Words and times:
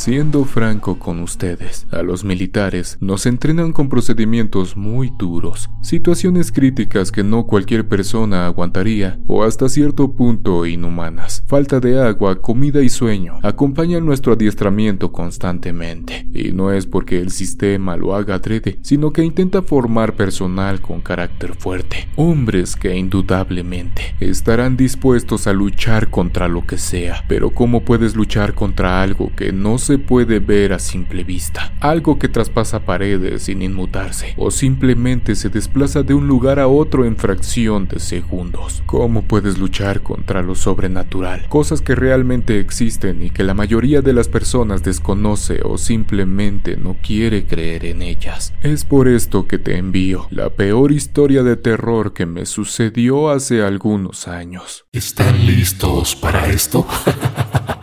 Siendo 0.00 0.46
franco 0.46 0.98
con 0.98 1.20
ustedes, 1.20 1.86
a 1.90 2.00
los 2.00 2.24
militares 2.24 2.96
nos 3.02 3.26
entrenan 3.26 3.74
con 3.74 3.90
procedimientos 3.90 4.74
muy 4.74 5.12
duros, 5.18 5.68
situaciones 5.82 6.52
críticas 6.52 7.12
que 7.12 7.22
no 7.22 7.44
cualquier 7.46 7.86
persona 7.86 8.46
aguantaría 8.46 9.20
o 9.26 9.44
hasta 9.44 9.68
cierto 9.68 10.12
punto 10.12 10.64
inhumanas. 10.64 11.44
Falta 11.46 11.80
de 11.80 12.00
agua, 12.00 12.40
comida 12.40 12.80
y 12.80 12.88
sueño 12.88 13.40
acompañan 13.42 14.06
nuestro 14.06 14.32
adiestramiento 14.32 15.12
constantemente. 15.12 16.26
Y 16.32 16.52
no 16.52 16.72
es 16.72 16.86
porque 16.86 17.20
el 17.20 17.30
sistema 17.30 17.94
lo 17.94 18.14
haga 18.14 18.36
adrede, 18.36 18.78
sino 18.80 19.12
que 19.12 19.22
intenta 19.22 19.60
formar 19.60 20.16
personal 20.16 20.80
con 20.80 21.02
carácter 21.02 21.54
fuerte. 21.56 22.08
Hombres 22.16 22.74
que 22.74 22.96
indudablemente 22.96 24.14
estarán 24.18 24.78
dispuestos 24.78 25.46
a 25.46 25.52
luchar 25.52 26.08
contra 26.08 26.48
lo 26.48 26.66
que 26.66 26.78
sea. 26.78 27.22
Pero 27.28 27.50
¿cómo 27.50 27.84
puedes 27.84 28.16
luchar 28.16 28.54
contra 28.54 29.02
algo 29.02 29.30
que 29.36 29.52
no 29.52 29.76
se 29.76 29.89
puede 29.98 30.38
ver 30.38 30.72
a 30.72 30.78
simple 30.78 31.24
vista? 31.24 31.72
Algo 31.80 32.18
que 32.18 32.28
traspasa 32.28 32.80
paredes 32.80 33.44
sin 33.44 33.62
inmutarse 33.62 34.34
o 34.36 34.50
simplemente 34.50 35.34
se 35.34 35.48
desplaza 35.48 36.02
de 36.02 36.14
un 36.14 36.26
lugar 36.26 36.58
a 36.58 36.68
otro 36.68 37.04
en 37.04 37.16
fracción 37.16 37.88
de 37.88 38.00
segundos. 38.00 38.82
¿Cómo 38.86 39.22
puedes 39.22 39.58
luchar 39.58 40.02
contra 40.02 40.42
lo 40.42 40.54
sobrenatural? 40.54 41.46
Cosas 41.48 41.80
que 41.80 41.94
realmente 41.94 42.60
existen 42.60 43.22
y 43.22 43.30
que 43.30 43.44
la 43.44 43.54
mayoría 43.54 44.02
de 44.02 44.12
las 44.12 44.28
personas 44.28 44.82
desconoce 44.82 45.60
o 45.64 45.78
simplemente 45.78 46.76
no 46.76 46.96
quiere 47.02 47.46
creer 47.46 47.84
en 47.84 48.02
ellas. 48.02 48.52
Es 48.62 48.84
por 48.84 49.08
esto 49.08 49.46
que 49.46 49.58
te 49.58 49.76
envío 49.76 50.26
la 50.30 50.50
peor 50.50 50.92
historia 50.92 51.42
de 51.42 51.56
terror 51.56 52.12
que 52.12 52.26
me 52.26 52.46
sucedió 52.46 53.30
hace 53.30 53.62
algunos 53.62 54.28
años. 54.28 54.86
¿Están 54.92 55.46
listos 55.46 56.14
para 56.16 56.48
esto? 56.48 56.86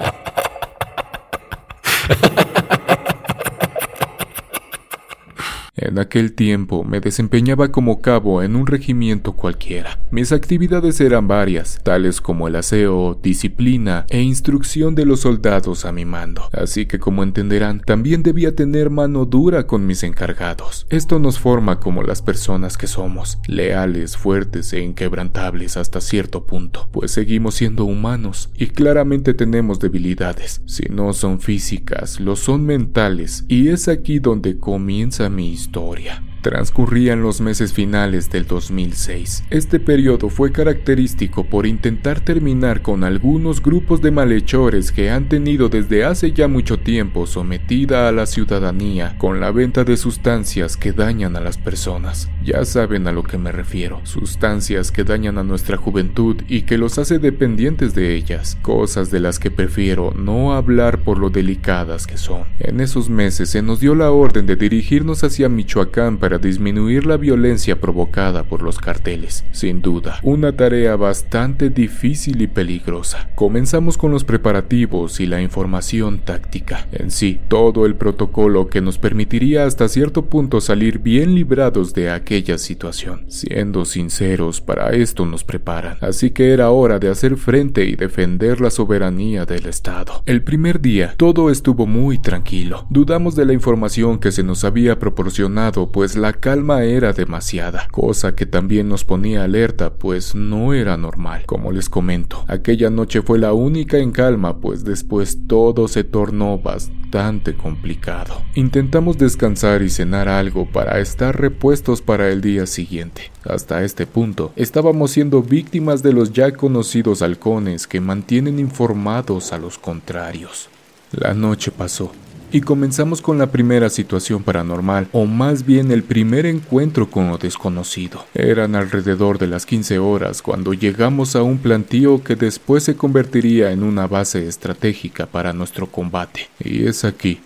En 5.88 6.00
aquel 6.00 6.34
tiempo 6.34 6.84
me 6.84 7.00
desempeñaba 7.00 7.72
como 7.72 8.02
cabo 8.02 8.44
en 8.44 8.58
un 8.58 8.68
regimiento 8.68 9.32
cualquiera. 9.32 10.02
Mis 10.12 10.34
actividades 10.34 11.00
eran 11.00 11.30
varias, 11.30 11.80
tales 11.82 12.20
como 12.20 12.50
el 12.50 12.58
aseo, 12.58 13.18
disciplina 13.24 14.06
e 14.10 14.22
instrucción 14.22 14.96
de 14.96 15.06
los 15.06 15.22
soldados 15.22 15.86
a 15.86 15.94
mi 15.94 16.04
mando. 16.04 16.50
Así 16.52 16.88
que 16.88 17.00
como 17.00 17.24
entenderán, 17.24 17.80
también 17.80 18.22
debía 18.22 18.54
tener 18.54 18.90
mano 18.90 19.24
dura 19.24 19.66
con 19.66 19.86
mis 19.86 20.04
encargados. 20.04 20.88
Esto 20.90 21.20
nos 21.20 21.40
forma 21.40 21.80
como 21.80 22.04
las 22.04 22.22
personas 22.22 22.78
que 22.78 22.88
somos, 22.88 23.40
leales, 23.48 24.18
fuertes 24.18 24.74
e 24.74 24.82
inquebrantables 24.82 25.78
hasta 25.78 26.02
cierto 26.02 26.46
punto, 26.46 26.90
pues 26.92 27.12
seguimos 27.12 27.56
siendo 27.56 27.86
humanos 27.86 28.50
y 28.58 28.68
claramente 28.68 29.34
tenemos 29.34 29.80
debilidades. 29.80 30.62
Si 30.66 30.84
no 30.90 31.14
son 31.14 31.40
físicas, 31.40 32.20
lo 32.20 32.36
son 32.36 32.66
mentales 32.66 33.46
y 33.48 33.70
es 33.70 33.88
aquí 33.88 34.20
donde 34.20 34.58
comienza 34.58 35.30
mi 35.30 35.50
historia 35.50 35.77
historia. 35.78 36.37
Transcurrían 36.42 37.22
los 37.22 37.42
meses 37.42 37.74
finales 37.74 38.30
del 38.30 38.46
2006. 38.46 39.46
Este 39.50 39.80
periodo 39.80 40.30
fue 40.30 40.52
característico 40.52 41.44
por 41.46 41.66
intentar 41.66 42.22
terminar 42.22 42.82
con 42.82 43.04
algunos 43.04 43.62
grupos 43.62 44.02
de 44.02 44.12
malhechores 44.12 44.92
que 44.92 45.10
han 45.10 45.30
tenido 45.30 45.70
desde 45.70 46.06
hace 46.06 46.32
ya 46.32 46.48
mucho 46.48 46.80
tiempo 46.80 47.28
sometida 47.28 48.08
a 48.08 48.12
la 48.12 48.26
ciudadanía 48.26 49.16
con 49.18 49.40
la 49.40 49.52
venta 49.52 49.84
de 49.84 49.98
sustancias 49.98 50.78
que 50.78 50.94
dañan 50.94 51.36
a 51.36 51.42
las 51.42 51.58
personas. 51.58 52.30
Ya 52.44 52.64
saben 52.66 53.08
a 53.08 53.12
lo 53.12 53.24
que 53.24 53.38
me 53.38 53.52
refiero. 53.52 54.00
Sustancias 54.04 54.92
que 54.92 55.04
dañan 55.04 55.38
a 55.38 55.44
nuestra 55.44 55.78
juventud 55.78 56.44
y 56.48 56.62
que 56.62 56.78
los 56.78 56.98
hace 56.98 57.20
dependientes 57.20 57.94
de 57.96 58.16
ellas. 58.16 58.58
Cosas 58.62 59.12
de 59.12 59.20
las 59.20 59.40
que 59.40 59.52
prefiero 59.52 60.14
no 60.14 60.54
hablar 60.54 61.00
por 61.00 61.18
lo 61.18 61.30
delicadas 61.30 62.08
que 62.08 62.17
son. 62.17 62.44
En 62.60 62.80
esos 62.80 63.10
meses 63.10 63.50
se 63.50 63.61
nos 63.61 63.80
dio 63.80 63.95
la 63.95 64.11
orden 64.11 64.45
de 64.45 64.56
dirigirnos 64.56 65.23
hacia 65.23 65.50
Michoacán 65.50 66.17
para 66.27 66.39
disminuir 66.39 67.05
la 67.05 67.15
violencia 67.15 67.80
provocada 67.80 68.43
por 68.43 68.61
los 68.61 68.80
carteles. 68.80 69.45
Sin 69.54 69.82
duda, 69.82 70.20
una 70.23 70.52
tarea 70.52 70.98
bastante 70.98 71.70
difícil 71.70 72.42
y 72.42 72.48
peligrosa. 72.48 73.30
Comenzamos 73.33 73.98
con 73.98 74.11
los 74.11 74.26
preparativos 74.26 75.21
y 75.21 75.26
la 75.26 75.42
información 75.42 76.20
táctica. 76.20 76.86
En 76.92 77.11
sí, 77.11 77.39
todo 77.48 77.86
el 77.86 77.95
protocolo 77.95 78.67
que 78.67 78.82
nos 78.82 78.98
permitiría 78.98 79.64
hasta 79.64 79.87
cierto 79.87 80.26
punto 80.26 80.60
salir 80.60 80.99
bien 80.99 81.33
librados 81.33 81.93
de 81.93 82.10
aquella 82.10 82.58
situación. 82.58 83.23
Siendo 83.30 83.86
sinceros, 83.86 84.60
para 84.60 84.89
esto 84.89 85.26
nos 85.26 85.45
preparan. 85.45 85.95
Así 86.02 86.32
que 86.32 86.52
era 86.52 86.71
hora 86.71 86.99
de 86.99 87.08
hacer 87.08 87.37
frente 87.37 87.86
y 87.86 87.95
defender 87.95 88.60
la 88.60 88.70
soberanía 88.70 89.45
del 89.45 89.67
Estado. 89.67 90.23
El 90.26 90.43
primer 90.43 90.82
día, 90.82 91.14
todo 91.16 91.49
estuvo 91.49 91.87
muy 91.87 92.17
tranquilo. 92.17 92.86
Dudamos 92.89 93.37
de 93.37 93.45
la 93.45 93.54
información 93.54 94.20
que 94.20 94.33
se 94.33 94.43
nos 94.43 94.66
había 94.66 94.99
proporcionado, 94.99 95.89
pues 95.89 96.17
la 96.17 96.33
calma 96.33 96.83
era 96.83 97.14
demasiada, 97.14 97.88
cosa 97.92 98.36
que 98.36 98.45
también 98.45 98.89
nos 98.89 99.05
ponía 99.05 99.44
alerta, 99.44 99.94
pues 99.94 100.36
no 100.36 100.73
era 100.73 100.98
normal. 100.98 101.44
Como 101.45 101.72
les 101.72 101.89
comento, 101.89 102.44
aquella 102.48 102.89
noche 102.89 103.22
fue 103.22 103.39
la 103.39 103.54
única 103.54 103.98
en 103.98 104.11
calma, 104.11 104.58
pues 104.58 104.83
después 104.83 105.48
todo 105.48 105.88
se 105.88 106.04
tornó 106.04 106.58
bastante 106.58 107.55
complicado. 107.55 108.42
Intentamos 108.55 109.17
descansar 109.17 109.82
y 109.82 109.89
cenar 109.89 110.28
algo 110.28 110.70
para 110.70 111.00
estar 111.00 111.39
repuestos 111.39 112.02
para 112.02 112.30
el 112.30 112.42
día 112.42 112.66
siguiente. 112.66 113.32
Hasta 113.45 113.84
este 113.84 114.05
punto, 114.05 114.52
estábamos 114.55 115.11
siendo 115.11 115.42
víctimas 115.42 116.04
de 116.04 116.14
los 116.14 116.34
ya 116.34 116.52
conocidos 116.52 117.22
halcones 117.22 117.88
que 117.88 118.02
mantienen 118.02 118.60
informados 118.60 119.54
a 119.54 119.58
los 119.58 119.78
contrarios. 119.78 120.70
La 121.11 121.34
noche 121.34 121.72
pasó 121.72 122.11
y 122.52 122.62
comenzamos 122.62 123.22
con 123.22 123.38
la 123.38 123.52
primera 123.52 123.90
situación 123.90 124.44
paranormal, 124.44 125.10
o 125.12 125.26
más 125.26 125.66
bien 125.66 125.92
el 125.92 126.04
primer 126.04 126.46
encuentro 126.46 127.10
con 127.10 127.28
lo 127.28 127.38
desconocido. 127.38 128.25
Eran 128.34 128.75
alrededor 128.75 129.38
de 129.38 129.48
las 129.48 129.66
15 129.66 130.00
horas 130.00 130.42
cuando 130.42 130.74
llegamos 130.74 131.36
a 131.36 131.44
un 131.44 131.58
plantío 131.58 132.24
que 132.24 132.36
después 132.36 132.84
se 132.84 132.96
convertiría 132.96 133.72
en 133.72 133.84
una 133.84 134.08
base 134.08 134.48
estratégica 134.48 135.25
para 135.25 135.54
nuestro 135.54 135.88
combate. 135.88 136.50
Y 136.60 136.88
es 136.88 137.04
aquí 137.04 137.42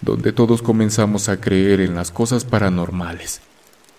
donde 0.00 0.32
todos 0.32 0.62
comenzamos 0.62 1.28
a 1.28 1.40
creer 1.40 1.80
en 1.80 1.94
las 1.94 2.10
cosas 2.10 2.44
paranormales. 2.44 3.40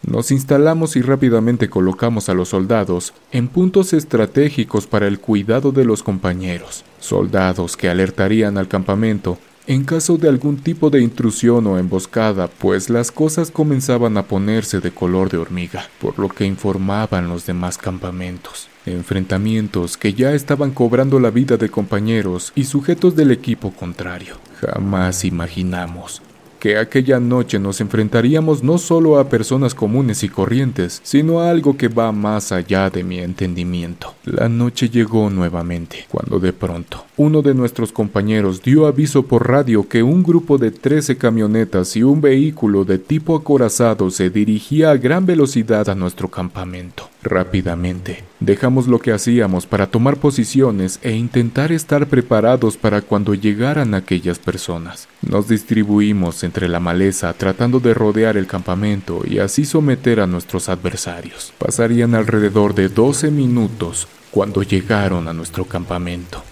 Nos 0.03 0.31
instalamos 0.31 0.96
y 0.96 1.02
rápidamente 1.02 1.69
colocamos 1.69 2.29
a 2.29 2.34
los 2.34 2.50
soldados 2.50 3.14
en 3.31 3.47
puntos 3.47 3.94
estratégicos 3.94 4.85
para 4.85 5.08
el 5.08 5.19
cuidado 5.19 5.72
de 5.72 5.85
los 5.85 6.03
compañeros, 6.03 6.85
soldados 7.00 7.75
que 7.75 7.90
alertarían 7.90 8.58
al 8.58 8.68
campamento 8.68 9.40
en 9.67 9.83
caso 9.83 10.17
de 10.17 10.29
algún 10.29 10.57
tipo 10.57 10.89
de 10.89 11.01
intrusión 11.01 11.67
o 11.67 11.78
emboscada, 11.78 12.47
pues 12.47 12.89
las 12.89 13.11
cosas 13.11 13.51
comenzaban 13.51 14.17
a 14.17 14.23
ponerse 14.23 14.79
de 14.79 14.91
color 14.91 15.29
de 15.29 15.38
hormiga, 15.38 15.89
por 16.00 16.17
lo 16.17 16.29
que 16.29 16.45
informaban 16.45 17.28
los 17.28 17.45
demás 17.45 17.78
campamentos. 17.78 18.69
Enfrentamientos 18.85 19.97
que 19.97 20.13
ya 20.13 20.31
estaban 20.31 20.72
cobrando 20.72 21.19
la 21.19 21.31
vida 21.31 21.57
de 21.57 21.69
compañeros 21.69 22.53
y 22.55 22.63
sujetos 22.63 23.17
del 23.17 23.31
equipo 23.31 23.72
contrario. 23.73 24.38
Jamás 24.61 25.25
imaginamos 25.25 26.22
que 26.59 26.78
aquella 26.78 27.19
noche 27.19 27.59
nos 27.59 27.81
enfrentaríamos 27.81 28.63
no 28.63 28.78
solo 28.78 29.19
a 29.19 29.29
personas 29.29 29.75
comunes 29.75 30.23
y 30.23 30.29
corrientes, 30.29 31.01
sino 31.03 31.40
a 31.40 31.50
algo 31.50 31.78
que 31.78 31.88
va 31.88 32.12
más 32.12 32.51
allá 32.51 32.90
de 32.90 33.03
mi 33.03 33.19
entendimiento. 33.19 34.13
La 34.25 34.50
noche 34.50 34.90
llegó 34.90 35.29
nuevamente, 35.29 36.06
cuando 36.09 36.40
de 36.40 36.53
pronto 36.53 37.06
uno 37.17 37.41
de 37.41 37.56
nuestros 37.56 37.91
compañeros 37.91 38.62
dio 38.62 38.85
aviso 38.85 39.23
por 39.23 39.47
radio 39.47 39.88
que 39.88 40.03
un 40.03 40.22
grupo 40.22 40.59
de 40.59 40.69
13 40.69 41.17
camionetas 41.17 41.96
y 41.96 42.03
un 42.03 42.22
vehículo 42.22 42.85
de 42.85 43.00
tipo 43.00 43.35
acorazado 43.35 44.12
se 44.12 44.29
dirigía 44.29 44.91
a 44.91 44.97
gran 44.97 45.25
velocidad 45.25 45.90
a 45.90 45.96
nuestro 45.96 46.29
campamento. 46.29 47.09
Rápidamente, 47.23 48.23
dejamos 48.40 48.87
lo 48.87 48.99
que 48.99 49.11
hacíamos 49.11 49.66
para 49.66 49.87
tomar 49.87 50.17
posiciones 50.17 50.99
e 51.02 51.14
intentar 51.14 51.72
estar 51.72 52.08
preparados 52.08 52.78
para 52.78 53.02
cuando 53.02 53.34
llegaran 53.34 53.96
aquellas 53.96 54.40
personas. 54.40 55.08
Nos 55.22 55.47
distribuimos 55.47 56.43
entre 56.43 56.69
la 56.69 56.79
maleza 56.79 57.34
tratando 57.34 57.79
de 57.79 57.93
rodear 57.93 58.37
el 58.37 58.47
campamento 58.47 59.22
y 59.25 59.40
así 59.40 59.66
someter 59.66 60.19
a 60.19 60.28
nuestros 60.28 60.69
adversarios. 60.69 61.53
Pasarían 61.58 62.16
alrededor 62.16 62.75
de 62.75 62.90
12 62.90 63.31
minutos 63.31 64.08
cuando 64.31 64.61
llegaron 64.61 65.28
a 65.28 65.34
nuestro 65.34 65.66
campamento. 65.66 66.43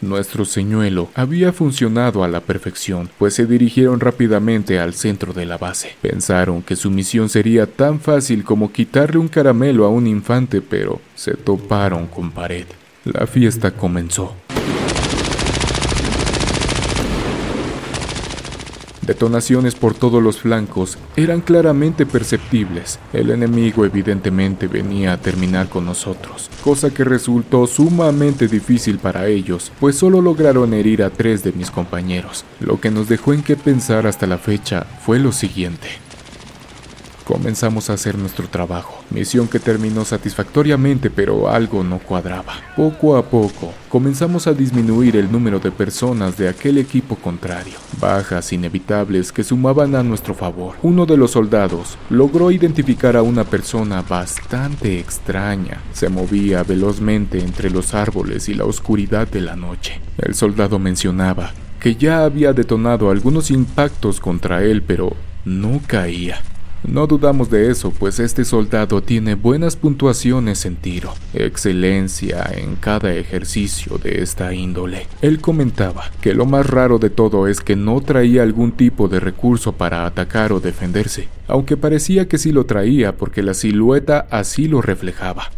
Nuestro 0.00 0.44
señuelo 0.44 1.08
había 1.14 1.52
funcionado 1.52 2.22
a 2.22 2.28
la 2.28 2.40
perfección, 2.40 3.10
pues 3.18 3.34
se 3.34 3.46
dirigieron 3.46 3.98
rápidamente 3.98 4.78
al 4.78 4.94
centro 4.94 5.32
de 5.32 5.44
la 5.44 5.58
base. 5.58 5.96
Pensaron 6.00 6.62
que 6.62 6.76
su 6.76 6.90
misión 6.90 7.28
sería 7.28 7.66
tan 7.66 7.98
fácil 7.98 8.44
como 8.44 8.72
quitarle 8.72 9.18
un 9.18 9.28
caramelo 9.28 9.84
a 9.84 9.88
un 9.88 10.06
infante, 10.06 10.60
pero 10.60 11.00
se 11.16 11.34
toparon 11.34 12.06
con 12.06 12.30
pared. 12.30 12.66
La 13.04 13.26
fiesta 13.26 13.72
comenzó. 13.72 14.34
Detonaciones 19.08 19.74
por 19.74 19.94
todos 19.94 20.22
los 20.22 20.38
flancos 20.38 20.98
eran 21.16 21.40
claramente 21.40 22.04
perceptibles. 22.04 22.98
El 23.14 23.30
enemigo 23.30 23.86
evidentemente 23.86 24.66
venía 24.66 25.14
a 25.14 25.16
terminar 25.16 25.70
con 25.70 25.86
nosotros, 25.86 26.50
cosa 26.62 26.90
que 26.90 27.04
resultó 27.04 27.66
sumamente 27.66 28.48
difícil 28.48 28.98
para 28.98 29.26
ellos, 29.26 29.72
pues 29.80 29.96
solo 29.96 30.20
lograron 30.20 30.74
herir 30.74 31.02
a 31.02 31.08
tres 31.08 31.42
de 31.42 31.52
mis 31.52 31.70
compañeros. 31.70 32.44
Lo 32.60 32.82
que 32.82 32.90
nos 32.90 33.08
dejó 33.08 33.32
en 33.32 33.42
qué 33.42 33.56
pensar 33.56 34.06
hasta 34.06 34.26
la 34.26 34.36
fecha 34.36 34.84
fue 35.06 35.18
lo 35.18 35.32
siguiente. 35.32 35.88
Comenzamos 37.28 37.90
a 37.90 37.92
hacer 37.92 38.16
nuestro 38.16 38.48
trabajo, 38.48 39.04
misión 39.10 39.48
que 39.48 39.60
terminó 39.60 40.06
satisfactoriamente 40.06 41.10
pero 41.10 41.50
algo 41.50 41.84
no 41.84 41.98
cuadraba. 41.98 42.54
Poco 42.74 43.18
a 43.18 43.22
poco, 43.22 43.74
comenzamos 43.90 44.46
a 44.46 44.54
disminuir 44.54 45.14
el 45.14 45.30
número 45.30 45.60
de 45.60 45.70
personas 45.70 46.38
de 46.38 46.48
aquel 46.48 46.78
equipo 46.78 47.16
contrario, 47.16 47.74
bajas 48.00 48.50
inevitables 48.54 49.30
que 49.30 49.44
sumaban 49.44 49.94
a 49.94 50.02
nuestro 50.02 50.32
favor. 50.32 50.76
Uno 50.82 51.04
de 51.04 51.18
los 51.18 51.32
soldados 51.32 51.98
logró 52.08 52.50
identificar 52.50 53.14
a 53.14 53.20
una 53.20 53.44
persona 53.44 54.00
bastante 54.00 54.98
extraña. 54.98 55.82
Se 55.92 56.08
movía 56.08 56.62
velozmente 56.62 57.40
entre 57.40 57.68
los 57.68 57.92
árboles 57.92 58.48
y 58.48 58.54
la 58.54 58.64
oscuridad 58.64 59.28
de 59.28 59.42
la 59.42 59.54
noche. 59.54 60.00
El 60.16 60.34
soldado 60.34 60.78
mencionaba 60.78 61.52
que 61.78 61.94
ya 61.94 62.24
había 62.24 62.54
detonado 62.54 63.10
algunos 63.10 63.50
impactos 63.50 64.18
contra 64.18 64.64
él, 64.64 64.80
pero 64.80 65.14
no 65.44 65.82
caía. 65.86 66.40
No 66.86 67.06
dudamos 67.06 67.50
de 67.50 67.70
eso, 67.70 67.90
pues 67.90 68.20
este 68.20 68.44
soldado 68.44 69.02
tiene 69.02 69.34
buenas 69.34 69.76
puntuaciones 69.76 70.64
en 70.64 70.76
tiro, 70.76 71.12
excelencia 71.34 72.50
en 72.54 72.76
cada 72.76 73.14
ejercicio 73.14 73.98
de 73.98 74.22
esta 74.22 74.54
índole. 74.54 75.06
Él 75.20 75.40
comentaba 75.40 76.10
que 76.20 76.34
lo 76.34 76.46
más 76.46 76.66
raro 76.66 76.98
de 76.98 77.10
todo 77.10 77.48
es 77.48 77.60
que 77.60 77.76
no 77.76 78.00
traía 78.00 78.42
algún 78.42 78.72
tipo 78.72 79.08
de 79.08 79.20
recurso 79.20 79.72
para 79.72 80.06
atacar 80.06 80.52
o 80.52 80.60
defenderse, 80.60 81.28
aunque 81.48 81.76
parecía 81.76 82.28
que 82.28 82.38
sí 82.38 82.52
lo 82.52 82.64
traía 82.64 83.16
porque 83.16 83.42
la 83.42 83.54
silueta 83.54 84.26
así 84.30 84.68
lo 84.68 84.80
reflejaba. 84.80 85.50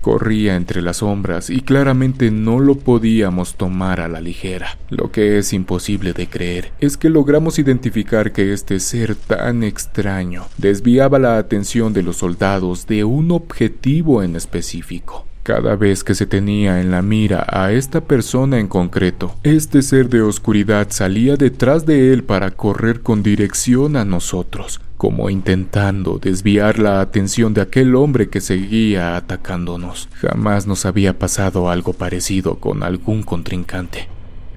Corría 0.00 0.56
entre 0.56 0.82
las 0.82 0.98
sombras 0.98 1.50
y 1.50 1.60
claramente 1.60 2.30
no 2.30 2.58
lo 2.58 2.76
podíamos 2.76 3.54
tomar 3.54 4.00
a 4.00 4.08
la 4.08 4.20
ligera. 4.20 4.78
Lo 4.88 5.10
que 5.10 5.38
es 5.38 5.52
imposible 5.52 6.12
de 6.12 6.28
creer 6.28 6.72
es 6.80 6.96
que 6.96 7.10
logramos 7.10 7.58
identificar 7.58 8.32
que 8.32 8.52
este 8.52 8.80
ser 8.80 9.14
tan 9.14 9.62
extraño 9.62 10.46
desviaba 10.56 11.18
la 11.18 11.36
atención 11.36 11.92
de 11.92 12.02
los 12.02 12.16
soldados 12.16 12.86
de 12.86 13.04
un 13.04 13.30
objetivo 13.30 14.22
en 14.22 14.36
específico. 14.36 15.26
Cada 15.42 15.74
vez 15.74 16.04
que 16.04 16.14
se 16.14 16.26
tenía 16.26 16.80
en 16.80 16.90
la 16.90 17.00
mira 17.00 17.46
a 17.48 17.72
esta 17.72 18.02
persona 18.02 18.58
en 18.58 18.68
concreto, 18.68 19.34
este 19.42 19.80
ser 19.80 20.08
de 20.10 20.20
oscuridad 20.20 20.88
salía 20.90 21.36
detrás 21.36 21.86
de 21.86 22.12
él 22.12 22.24
para 22.24 22.50
correr 22.50 23.00
con 23.00 23.22
dirección 23.22 23.96
a 23.96 24.04
nosotros, 24.04 24.80
como 25.00 25.30
intentando 25.30 26.18
desviar 26.18 26.78
la 26.78 27.00
atención 27.00 27.54
de 27.54 27.62
aquel 27.62 27.96
hombre 27.96 28.28
que 28.28 28.42
seguía 28.42 29.16
atacándonos. 29.16 30.10
Jamás 30.12 30.66
nos 30.66 30.84
había 30.84 31.18
pasado 31.18 31.70
algo 31.70 31.94
parecido 31.94 32.56
con 32.56 32.82
algún 32.82 33.22
contrincante. 33.22 34.08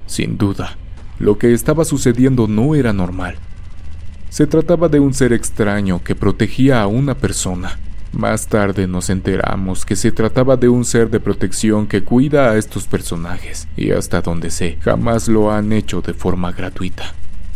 Sin 0.04 0.36
duda, 0.36 0.76
lo 1.18 1.38
que 1.38 1.54
estaba 1.54 1.86
sucediendo 1.86 2.46
no 2.46 2.74
era 2.74 2.92
normal. 2.92 3.36
Se 4.28 4.46
trataba 4.46 4.90
de 4.90 5.00
un 5.00 5.14
ser 5.14 5.32
extraño 5.32 6.04
que 6.04 6.14
protegía 6.14 6.82
a 6.82 6.88
una 6.88 7.14
persona. 7.14 7.78
Más 8.12 8.46
tarde 8.46 8.86
nos 8.86 9.08
enteramos 9.08 9.86
que 9.86 9.96
se 9.96 10.12
trataba 10.12 10.58
de 10.58 10.68
un 10.68 10.84
ser 10.84 11.08
de 11.08 11.20
protección 11.20 11.86
que 11.86 12.04
cuida 12.04 12.50
a 12.50 12.58
estos 12.58 12.86
personajes, 12.86 13.66
y 13.78 13.92
hasta 13.92 14.20
donde 14.20 14.50
sé, 14.50 14.76
jamás 14.82 15.26
lo 15.26 15.50
han 15.50 15.72
hecho 15.72 16.02
de 16.02 16.12
forma 16.12 16.52
gratuita 16.52 17.14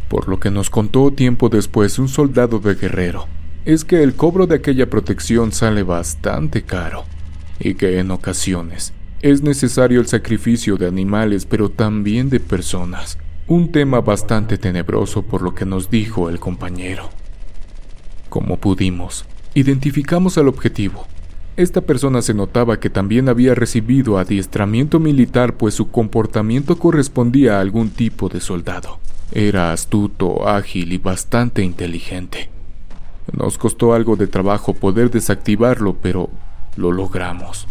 por 0.08 0.28
lo 0.28 0.40
que 0.40 0.50
nos 0.50 0.70
contó 0.70 1.10
tiempo 1.12 1.48
después 1.48 1.98
un 1.98 2.08
soldado 2.08 2.58
de 2.58 2.74
guerrero, 2.74 3.26
es 3.64 3.84
que 3.84 4.02
el 4.02 4.14
cobro 4.14 4.46
de 4.46 4.56
aquella 4.56 4.88
protección 4.88 5.52
sale 5.52 5.82
bastante 5.82 6.62
caro, 6.62 7.04
y 7.60 7.74
que 7.74 7.98
en 7.98 8.10
ocasiones 8.10 8.92
es 9.20 9.42
necesario 9.42 10.00
el 10.00 10.06
sacrificio 10.06 10.76
de 10.76 10.86
animales 10.86 11.44
pero 11.44 11.70
también 11.70 12.30
de 12.30 12.40
personas, 12.40 13.18
un 13.48 13.72
tema 13.72 14.00
bastante 14.00 14.58
tenebroso 14.58 15.22
por 15.22 15.42
lo 15.42 15.54
que 15.54 15.64
nos 15.64 15.90
dijo 15.90 16.28
el 16.28 16.38
compañero. 16.38 17.10
Como 18.28 18.58
pudimos, 18.58 19.24
identificamos 19.54 20.38
al 20.38 20.48
objetivo. 20.48 21.06
Esta 21.56 21.80
persona 21.80 22.22
se 22.22 22.34
notaba 22.34 22.78
que 22.78 22.90
también 22.90 23.28
había 23.28 23.54
recibido 23.54 24.18
adiestramiento 24.18 25.00
militar 25.00 25.56
pues 25.56 25.74
su 25.74 25.90
comportamiento 25.90 26.78
correspondía 26.78 27.56
a 27.56 27.60
algún 27.60 27.90
tipo 27.90 28.28
de 28.28 28.40
soldado. 28.40 29.00
Era 29.32 29.72
astuto, 29.72 30.48
ágil 30.48 30.92
y 30.92 30.98
bastante 30.98 31.62
inteligente. 31.62 32.48
Nos 33.32 33.58
costó 33.58 33.92
algo 33.92 34.16
de 34.16 34.26
trabajo 34.26 34.72
poder 34.72 35.10
desactivarlo, 35.10 35.96
pero 36.00 36.30
lo 36.76 36.92
logramos. 36.92 37.66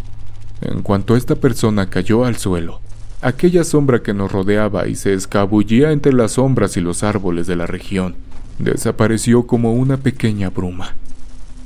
En 0.60 0.82
cuanto 0.82 1.16
esta 1.16 1.34
persona 1.34 1.90
cayó 1.90 2.24
al 2.24 2.36
suelo, 2.36 2.80
aquella 3.22 3.64
sombra 3.64 4.02
que 4.02 4.14
nos 4.14 4.30
rodeaba 4.30 4.86
y 4.86 4.94
se 4.94 5.14
escabullía 5.14 5.90
entre 5.90 6.12
las 6.12 6.32
sombras 6.32 6.76
y 6.76 6.80
los 6.80 7.02
árboles 7.02 7.46
de 7.48 7.56
la 7.56 7.66
región, 7.66 8.14
desapareció 8.58 9.46
como 9.46 9.72
una 9.72 9.96
pequeña 9.96 10.50
bruma, 10.50 10.94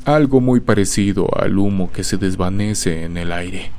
algo 0.04 0.40
muy 0.40 0.60
parecido 0.60 1.28
al 1.38 1.58
humo 1.58 1.90
que 1.92 2.04
se 2.04 2.16
desvanece 2.16 3.04
en 3.04 3.18
el 3.18 3.32
aire. 3.32 3.70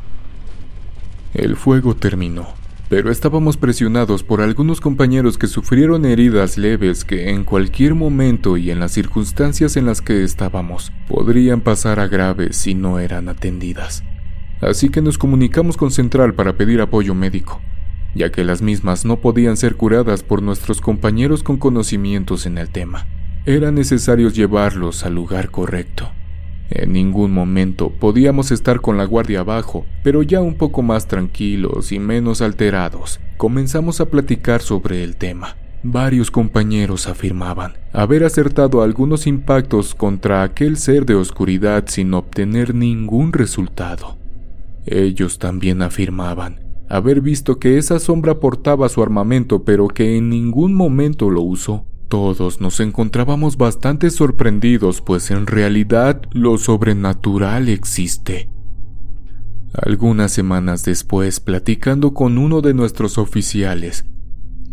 El 1.34 1.56
fuego 1.56 1.96
terminó 1.96 2.63
pero 2.90 3.12
estábamos 3.12 3.58
presionados 3.58 4.24
por 4.24 4.42
algunos 4.42 4.82
compañeros 4.82 5.38
que 5.38 5.48
sufrieron 5.48 6.06
heridas 6.06 6.58
leves 6.58 7.06
que 7.06 7.30
en 7.30 7.44
cualquier 7.44 7.96
momento 7.96 8.58
y 8.58 8.72
en 8.72 8.80
las 8.80 8.92
circunstancias 8.92 9.78
en 9.78 9.86
las 9.86 10.02
que 10.02 10.24
estábamos 10.24 10.92
podrían 11.08 11.62
pasar 11.62 12.00
a 12.00 12.08
graves 12.08 12.56
si 12.56 12.76
no 12.76 13.00
eran 13.00 13.30
atendidas. 13.30 14.04
Así 14.62 14.90
que 14.90 15.02
nos 15.02 15.18
comunicamos 15.18 15.76
con 15.76 15.92
Central 15.92 16.36
para 16.36 16.54
pedir 16.54 16.82
apoyo 16.82 17.14
médico, 17.16 17.62
ya 18.16 18.32
que 18.32 18.44
las 18.44 18.62
mismas 18.62 19.06
no 19.06 19.20
podían 19.20 19.58
ser 19.58 19.76
curadas 19.76 20.24
por 20.24 20.42
nuestros 20.42 20.80
compañeros 20.80 21.44
con 21.44 21.58
conocimientos 21.58 22.46
en 22.46 22.58
el 22.58 22.70
tema. 22.70 23.08
Era 23.46 23.72
necesario 23.72 24.30
llevarlos 24.30 25.06
al 25.06 25.16
lugar 25.16 25.52
correcto. 25.52 26.12
En 26.76 26.92
ningún 26.92 27.32
momento 27.32 27.92
podíamos 27.92 28.52
estar 28.52 28.82
con 28.82 28.98
la 28.98 29.06
guardia 29.06 29.42
abajo, 29.42 29.86
pero 30.02 30.24
ya 30.24 30.42
un 30.42 30.56
poco 30.56 30.82
más 30.82 31.08
tranquilos 31.08 31.92
y 31.92 32.00
menos 32.00 32.42
alterados, 32.42 33.20
comenzamos 33.38 34.02
a 34.02 34.08
platicar 34.08 34.60
sobre 34.64 35.04
el 35.04 35.16
tema. 35.16 35.56
Varios 35.84 36.32
compañeros 36.32 37.08
afirmaban 37.08 37.74
haber 37.92 38.24
acertado 38.24 38.82
algunos 38.82 39.28
impactos 39.28 39.94
contra 39.94 40.42
aquel 40.42 40.78
ser 40.78 41.06
de 41.06 41.14
oscuridad 41.14 41.84
sin 41.86 42.12
obtener 42.16 42.74
ningún 42.74 43.34
resultado. 43.34 44.18
Ellos 44.88 45.38
también 45.38 45.84
afirmaban 45.84 46.60
haber 46.90 47.22
visto 47.22 47.60
que 47.60 47.78
esa 47.78 48.00
sombra 48.00 48.40
portaba 48.40 48.90
su 48.90 49.04
armamento 49.04 49.64
pero 49.64 49.88
que 49.90 50.18
en 50.18 50.30
ningún 50.30 50.74
momento 50.74 51.30
lo 51.30 51.44
usó. 51.44 51.86
Todos 52.14 52.62
nos 52.62 52.80
encontrábamos 52.80 53.58
bastante 53.58 54.12
sorprendidos, 54.12 55.02
pues 55.02 55.32
en 55.32 55.48
realidad 55.48 56.22
lo 56.32 56.60
sobrenatural 56.60 57.70
existe. 57.70 58.52
Algunas 59.74 60.32
semanas 60.32 60.86
después, 60.86 61.40
platicando 61.40 62.14
con 62.14 62.38
uno 62.38 62.62
de 62.62 62.76
nuestros 62.76 63.18
oficiales, 63.18 64.06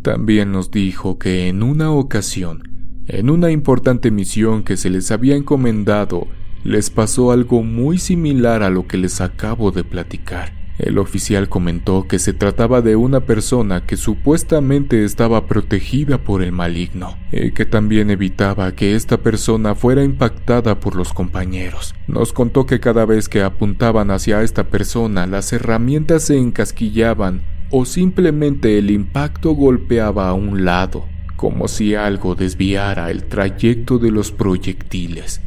también 0.02 0.52
nos 0.52 0.70
dijo 0.70 1.18
que 1.18 1.49
en 1.49 1.62
una 1.62 1.90
ocasión, 1.90 3.04
en 3.06 3.30
una 3.30 3.50
importante 3.50 4.11
misión 4.11 4.62
que 4.62 4.76
se 4.76 4.90
les 4.90 5.11
había 5.11 5.35
encomendado, 5.35 6.26
les 6.62 6.90
pasó 6.90 7.32
algo 7.32 7.62
muy 7.62 7.97
similar 7.97 8.62
a 8.62 8.68
lo 8.68 8.87
que 8.87 8.99
les 8.99 9.23
acabo 9.23 9.70
de 9.70 9.82
platicar. 9.82 10.59
El 10.80 10.99
oficial 10.99 11.50
comentó 11.50 12.08
que 12.08 12.18
se 12.18 12.32
trataba 12.32 12.80
de 12.80 12.96
una 12.96 13.20
persona 13.20 13.84
que 13.84 13.99
supuestamente 13.99 15.04
estaba 15.04 15.46
protegida 15.46 16.16
por 16.16 16.42
el 16.42 16.52
maligno 16.52 17.18
y 17.32 17.50
que 17.50 17.66
también 17.66 18.08
evitaba 18.10 18.72
que 18.75 18.94
esta 18.94 19.18
persona 19.18 19.75
fuera 19.75 20.02
impactada 20.02 20.80
por 20.80 20.96
los 20.96 21.12
compañeros. 21.12 21.94
Nos 22.06 22.32
contó 22.32 22.64
que 22.64 22.80
cada 22.80 23.04
vez 23.04 23.28
que 23.28 23.42
apuntaban 23.42 24.10
hacia 24.10 24.42
esta 24.42 24.64
persona 24.64 25.26
las 25.26 25.52
herramientas 25.52 26.22
se 26.22 26.38
encasquillaban 26.38 27.42
o 27.70 27.84
simplemente 27.84 28.78
el 28.78 28.90
impacto 28.90 29.50
golpeaba 29.50 30.30
a 30.30 30.32
un 30.32 30.64
lado, 30.64 31.04
como 31.37 31.68
si 31.68 31.94
algo 31.94 32.34
desviara 32.34 33.10
el 33.10 33.25
trayecto 33.25 33.99
de 33.99 34.10
los 34.10 34.32
proyectiles. 34.32 35.42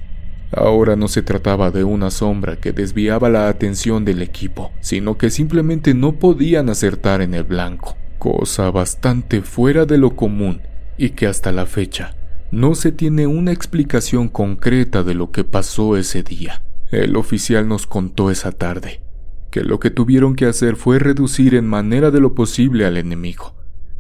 Ahora 0.55 0.95
no 0.95 1.07
se 1.07 1.21
trataba 1.21 1.71
de 1.71 1.83
una 1.83 2.11
sombra 2.11 2.57
que 2.57 2.73
desviaba 2.73 3.29
la 3.29 3.47
atención 3.47 4.05
del 4.05 4.21
equipo, 4.21 4.71
sino 4.81 5.17
que 5.17 5.29
simplemente 5.29 5.93
no 5.93 6.19
podían 6.19 6.69
acertar 6.69 7.21
en 7.21 7.33
el 7.33 7.43
blanco, 7.43 7.97
cosa 8.19 8.69
bastante 8.69 9.41
fuera 9.41 9.85
de 9.85 9.97
lo 9.97 10.15
común 10.15 10.61
y 10.97 11.09
que 11.11 11.27
hasta 11.27 11.51
la 11.51 11.65
fecha 11.65 12.15
no 12.51 12.75
se 12.75 12.91
tiene 12.91 13.25
una 13.25 13.51
explicación 13.51 14.29
concreta 14.29 15.01
de 15.01 15.15
lo 15.15 15.31
que 15.31 15.43
pasó 15.43 15.97
ese 15.97 16.21
día. 16.21 16.61
El 16.91 17.15
oficial 17.15 17.67
nos 17.67 17.87
contó 17.87 18.29
esa 18.29 18.51
tarde 18.51 19.01
que 19.53 19.61
lo 19.61 19.79
que 19.79 19.91
tuvieron 19.91 20.35
que 20.35 20.47
hacer 20.47 20.75
fue 20.75 20.97
reducir 20.97 21.53
en 21.53 21.67
manera 21.67 22.09
de 22.09 22.19
lo 22.19 22.33
posible 22.33 22.87
al 22.87 22.97
enemigo, 22.97 23.53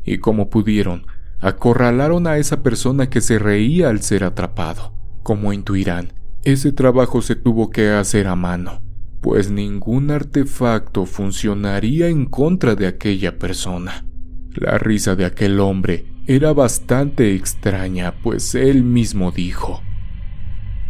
y 0.03 0.17
como 0.17 0.49
pudieron, 0.49 1.05
acorralaron 1.41 2.25
a 2.25 2.37
esa 2.37 2.63
persona 2.63 3.07
que 3.07 3.21
se 3.21 3.37
reía 3.37 3.89
al 3.89 4.01
ser 4.01 4.23
atrapado. 4.23 4.93
Como 5.21 5.53
intuirán, 5.53 6.11
ese 6.43 6.71
trabajo 6.71 7.21
se 7.21 7.35
tuvo 7.35 7.69
que 7.69 7.89
hacer 7.89 8.27
a 8.27 8.35
mano, 8.35 8.81
pues 9.21 9.49
ningún 9.49 10.11
artefacto 10.11 11.05
funcionaría 11.05 12.07
en 12.07 12.25
contra 12.25 12.75
de 12.75 12.87
aquella 12.87 13.39
persona. 13.39 14.05
La 14.53 14.77
risa 14.77 15.15
de 15.15 15.25
aquel 15.25 15.59
hombre 15.59 16.05
era 16.27 16.53
bastante 16.53 17.33
extraña, 17.33 18.13
pues 18.21 18.55
él 18.55 18.83
mismo 18.83 19.31
dijo, 19.31 19.81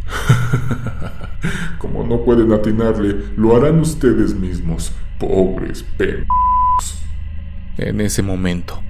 Como 1.78 2.04
no 2.04 2.24
pueden 2.24 2.52
atinarle, 2.52 3.16
lo 3.38 3.56
harán 3.56 3.80
ustedes 3.80 4.34
mismos, 4.34 4.92
pobres 5.20 5.84
p. 5.98 6.26
En 7.78 8.02
ese 8.02 8.22
momento, 8.22 8.82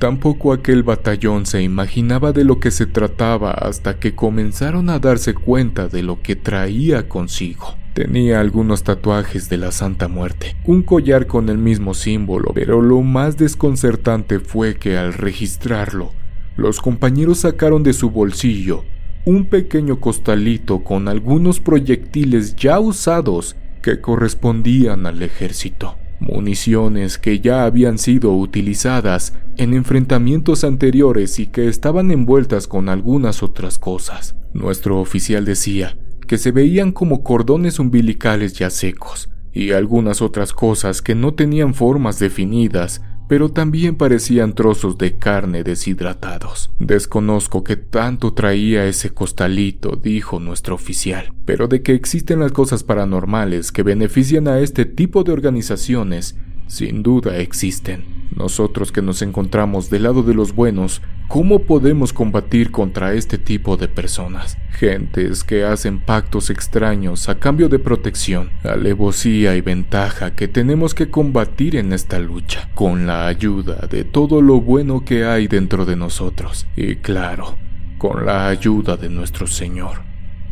tampoco 0.00 0.54
aquel 0.54 0.82
batallón 0.82 1.44
se 1.44 1.62
imaginaba 1.62 2.32
de 2.32 2.42
lo 2.42 2.58
que 2.58 2.70
se 2.70 2.86
trataba 2.86 3.50
hasta 3.52 3.98
que 3.98 4.14
comenzaron 4.14 4.88
a 4.88 4.98
darse 4.98 5.34
cuenta 5.34 5.88
de 5.88 6.02
lo 6.02 6.22
que 6.22 6.36
traía 6.36 7.06
consigo. 7.06 7.76
Tenía 7.92 8.40
algunos 8.40 8.82
tatuajes 8.82 9.50
de 9.50 9.58
la 9.58 9.72
Santa 9.72 10.08
Muerte, 10.08 10.56
un 10.64 10.82
collar 10.82 11.26
con 11.26 11.50
el 11.50 11.58
mismo 11.58 11.92
símbolo, 11.92 12.52
pero 12.54 12.80
lo 12.80 13.02
más 13.02 13.36
desconcertante 13.36 14.40
fue 14.40 14.76
que 14.76 14.96
al 14.96 15.12
registrarlo, 15.12 16.12
los 16.56 16.80
compañeros 16.80 17.40
sacaron 17.40 17.82
de 17.82 17.92
su 17.92 18.10
bolsillo 18.10 18.84
un 19.26 19.44
pequeño 19.44 20.00
costalito 20.00 20.82
con 20.82 21.08
algunos 21.08 21.60
proyectiles 21.60 22.56
ya 22.56 22.80
usados 22.80 23.54
que 23.82 24.00
correspondían 24.00 25.04
al 25.04 25.22
ejército, 25.22 25.96
municiones 26.20 27.18
que 27.18 27.40
ya 27.40 27.64
habían 27.64 27.98
sido 27.98 28.32
utilizadas 28.32 29.34
en 29.60 29.74
enfrentamientos 29.74 30.64
anteriores 30.64 31.38
y 31.38 31.46
que 31.46 31.68
estaban 31.68 32.10
envueltas 32.10 32.66
con 32.66 32.88
algunas 32.88 33.42
otras 33.42 33.78
cosas. 33.78 34.34
Nuestro 34.54 34.98
oficial 34.98 35.44
decía 35.44 35.98
que 36.26 36.38
se 36.38 36.50
veían 36.50 36.92
como 36.92 37.22
cordones 37.22 37.78
umbilicales 37.78 38.54
ya 38.54 38.70
secos 38.70 39.28
y 39.52 39.72
algunas 39.72 40.22
otras 40.22 40.54
cosas 40.54 41.02
que 41.02 41.14
no 41.14 41.34
tenían 41.34 41.74
formas 41.74 42.18
definidas 42.18 43.02
pero 43.30 43.48
también 43.48 43.94
parecían 43.94 44.56
trozos 44.56 44.98
de 44.98 45.16
carne 45.16 45.62
deshidratados. 45.62 46.72
Desconozco 46.80 47.62
qué 47.62 47.76
tanto 47.76 48.34
traía 48.34 48.86
ese 48.86 49.10
costalito, 49.10 49.94
dijo 49.94 50.40
nuestro 50.40 50.74
oficial, 50.74 51.32
pero 51.44 51.68
de 51.68 51.80
que 51.80 51.94
existen 51.94 52.40
las 52.40 52.50
cosas 52.50 52.82
paranormales 52.82 53.70
que 53.70 53.84
benefician 53.84 54.48
a 54.48 54.58
este 54.58 54.84
tipo 54.84 55.22
de 55.22 55.30
organizaciones, 55.30 56.34
sin 56.70 57.02
duda 57.02 57.36
existen. 57.38 58.04
Nosotros 58.34 58.92
que 58.92 59.02
nos 59.02 59.22
encontramos 59.22 59.90
del 59.90 60.04
lado 60.04 60.22
de 60.22 60.34
los 60.34 60.54
buenos, 60.54 61.02
¿cómo 61.26 61.64
podemos 61.64 62.12
combatir 62.12 62.70
contra 62.70 63.12
este 63.14 63.38
tipo 63.38 63.76
de 63.76 63.88
personas? 63.88 64.56
Gentes 64.70 65.42
que 65.42 65.64
hacen 65.64 65.98
pactos 65.98 66.48
extraños 66.48 67.28
a 67.28 67.40
cambio 67.40 67.68
de 67.68 67.80
protección, 67.80 68.50
alevosía 68.62 69.56
y 69.56 69.60
ventaja 69.62 70.36
que 70.36 70.46
tenemos 70.46 70.94
que 70.94 71.10
combatir 71.10 71.74
en 71.74 71.92
esta 71.92 72.20
lucha, 72.20 72.70
con 72.76 73.04
la 73.04 73.26
ayuda 73.26 73.88
de 73.90 74.04
todo 74.04 74.40
lo 74.40 74.60
bueno 74.60 75.04
que 75.04 75.24
hay 75.24 75.48
dentro 75.48 75.84
de 75.84 75.96
nosotros, 75.96 76.68
y 76.76 76.96
claro, 76.96 77.56
con 77.98 78.24
la 78.24 78.46
ayuda 78.46 78.96
de 78.96 79.08
nuestro 79.08 79.48
Señor. 79.48 80.09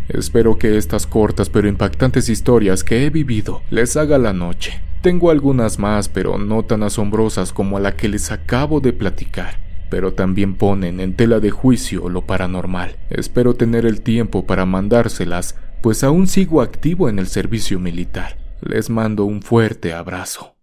Espero 0.09 0.59
que 0.59 0.79
estas 0.79 1.07
cortas 1.07 1.51
pero 1.51 1.69
impactantes 1.69 2.29
historias 2.29 2.83
que 2.85 3.05
he 3.05 3.11
vivido 3.11 3.63
les 3.71 3.97
haga 3.97 4.19
la 4.19 4.33
noche 4.33 4.81
tengo 5.01 5.31
algunas 5.31 5.79
más, 5.79 6.09
pero 6.09 6.39
no 6.39 6.65
tan 6.65 6.83
asombrosas 6.83 7.53
como 7.53 7.79
la 7.79 7.95
que 7.95 8.09
les 8.09 8.33
acabo 8.33 8.81
de 8.81 8.93
platicar, 8.93 9.61
pero 9.91 10.13
también 10.13 10.57
ponen 10.57 10.99
en 10.99 11.15
tela 11.15 11.39
de 11.39 11.51
juicio 11.51 12.09
lo 12.09 12.27
paranormal. 12.27 12.97
Espero 13.09 13.55
tener 13.55 13.87
el 13.87 14.01
tiempo 14.01 14.45
para 14.45 14.67
mandárselas, 14.67 15.55
pues 15.83 16.03
aún 16.03 16.27
sigo 16.27 16.63
activo 16.63 17.09
en 17.09 17.21
el 17.21 17.29
servicio 17.29 17.79
militar. 17.79 18.39
Les 18.61 18.91
mando 18.91 19.25
un 19.25 19.41
fuerte 19.41 19.95
abrazo. 19.95 20.57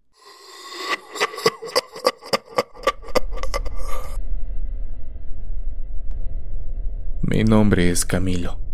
Mi 7.22 7.42
nombre 7.42 7.90
es 7.90 8.04
Camilo 8.04 8.65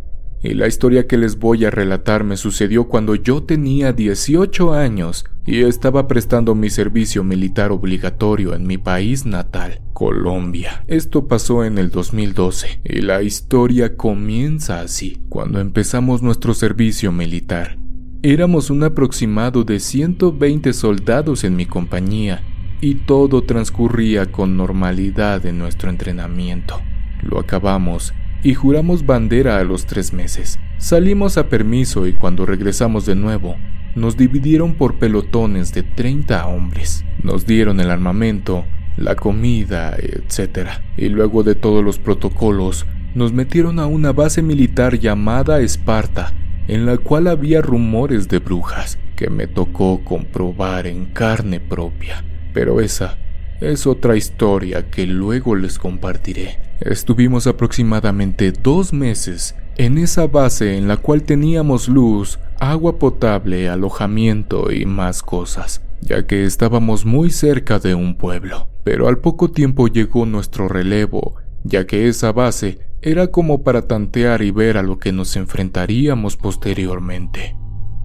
y 0.43 0.55
la 0.55 0.67
historia 0.67 1.07
que 1.07 1.17
les 1.17 1.39
voy 1.39 1.65
a 1.65 1.71
relatar 1.71 2.25
me 2.25 2.37
sucedió 2.37 2.89
cuando 2.89 3.15
yo 3.15 3.43
tenía 3.43 3.93
18 3.93 4.75
años 4.75 5.25
y 5.47 5.63
estaba 5.63 6.09
prestando 6.09 6.55
mi 6.55 6.71
servicio 6.71 7.25
militar 7.25 7.71
obligatorio 7.71 8.55
en 8.55 8.67
mi 8.67 8.79
país 8.79 9.25
natal, 9.25 9.81
Colombia. 9.93 10.85
Esto 10.89 11.29
pasó 11.29 11.65
en 11.65 11.79
el 11.79 11.91
2012 11.91 12.81
y 12.85 13.01
la 13.01 13.23
historia 13.23 13.97
comienza 13.97 14.81
así. 14.81 15.21
Cuando 15.29 15.61
empezamos 15.61 16.23
nuestro 16.23 16.55
servicio 16.55 17.13
militar, 17.13 17.79
éramos 18.23 18.71
un 18.71 18.85
aproximado 18.85 19.65
de 19.65 19.81
120 19.81 20.73
soldados 20.73 21.45
en 21.45 21.57
mi 21.57 21.67
compañía 21.67 22.43
y 22.81 22.97
todo 22.97 23.43
transcurría 23.43 24.27
con 24.27 24.57
normalidad 24.57 25.47
en 25.47 25.59
nuestro 25.59 25.89
entrenamiento. 25.89 26.81
Lo 27.23 27.39
acabamos 27.39 28.13
y 28.43 28.55
juramos 28.55 29.07
bandera 29.07 29.59
a 29.59 29.65
los 29.65 29.87
tres 29.87 30.13
meses. 30.13 30.59
Salimos 30.79 31.39
a 31.39 31.49
permiso 31.49 32.07
y 32.07 32.13
cuando 32.13 32.45
regresamos 32.47 33.07
de 33.07 33.15
nuevo, 33.15 33.57
nos 33.95 34.17
dividieron 34.17 34.75
por 34.75 34.99
pelotones 34.99 35.73
de 35.73 35.83
30 35.83 36.47
hombres. 36.47 37.05
Nos 37.23 37.47
dieron 37.47 37.79
el 37.81 37.91
armamento, 37.91 38.65
la 38.97 39.15
comida, 39.17 39.97
etc. 39.97 40.71
Y 40.97 41.09
luego 41.09 41.43
de 41.43 41.55
todos 41.55 41.85
los 41.85 41.99
protocolos, 41.99 42.87
nos 43.15 43.33
metieron 43.33 43.79
a 43.79 43.87
una 43.87 44.13
base 44.13 44.43
militar 44.43 44.99
llamada 44.99 45.61
Esparta, 45.61 46.33
en 46.69 46.87
la 46.87 46.97
cual 46.97 47.27
había 47.27 47.61
rumores 47.61 48.29
de 48.29 48.39
brujas 48.39 48.99
que 49.17 49.29
me 49.29 49.47
tocó 49.47 50.03
comprobar 50.05 50.87
en 50.87 51.07
carne 51.07 51.61
propia. 51.61 52.25
Pero 52.53 52.81
esa 52.81 53.19
es 53.63 53.87
otra 53.87 54.17
historia 54.17 54.91
que 54.91 55.07
luego 55.07 55.55
les 55.55 55.79
compartiré. 55.79 56.59
Estuvimos 56.81 57.47
aproximadamente 57.47 58.53
dos 58.53 58.93
meses 58.93 59.55
en 59.77 59.99
esa 59.99 60.27
base 60.27 60.77
en 60.77 60.89
la 60.89 60.97
cual 60.97 61.23
teníamos 61.23 61.89
luz, 61.89 62.39
agua 62.59 62.99
potable, 62.99 63.69
alojamiento 63.69 64.73
y 64.73 64.85
más 64.85 65.23
cosas, 65.23 65.83
ya 66.01 66.27
que 66.27 66.45
estábamos 66.45 67.07
muy 67.07 67.31
cerca 67.31 67.79
de 67.79 67.95
un 67.95 68.17
pueblo. 68.17 68.69
Pero 68.85 69.09
al 69.09 69.19
poco 69.19 69.51
tiempo 69.51 69.87
llegó 69.89 70.27
nuestro 70.27 70.69
relevo, 70.69 71.37
ya 71.63 71.87
que 71.87 72.09
esa 72.09 72.33
base 72.33 72.81
era 73.01 73.29
como 73.29 73.63
para 73.63 73.83
tantear 73.83 74.43
y 74.43 74.51
ver 74.51 74.77
a 74.77 74.83
lo 74.83 74.99
que 74.99 75.13
nos 75.13 75.37
enfrentaríamos 75.37 76.37
posteriormente. 76.37 77.57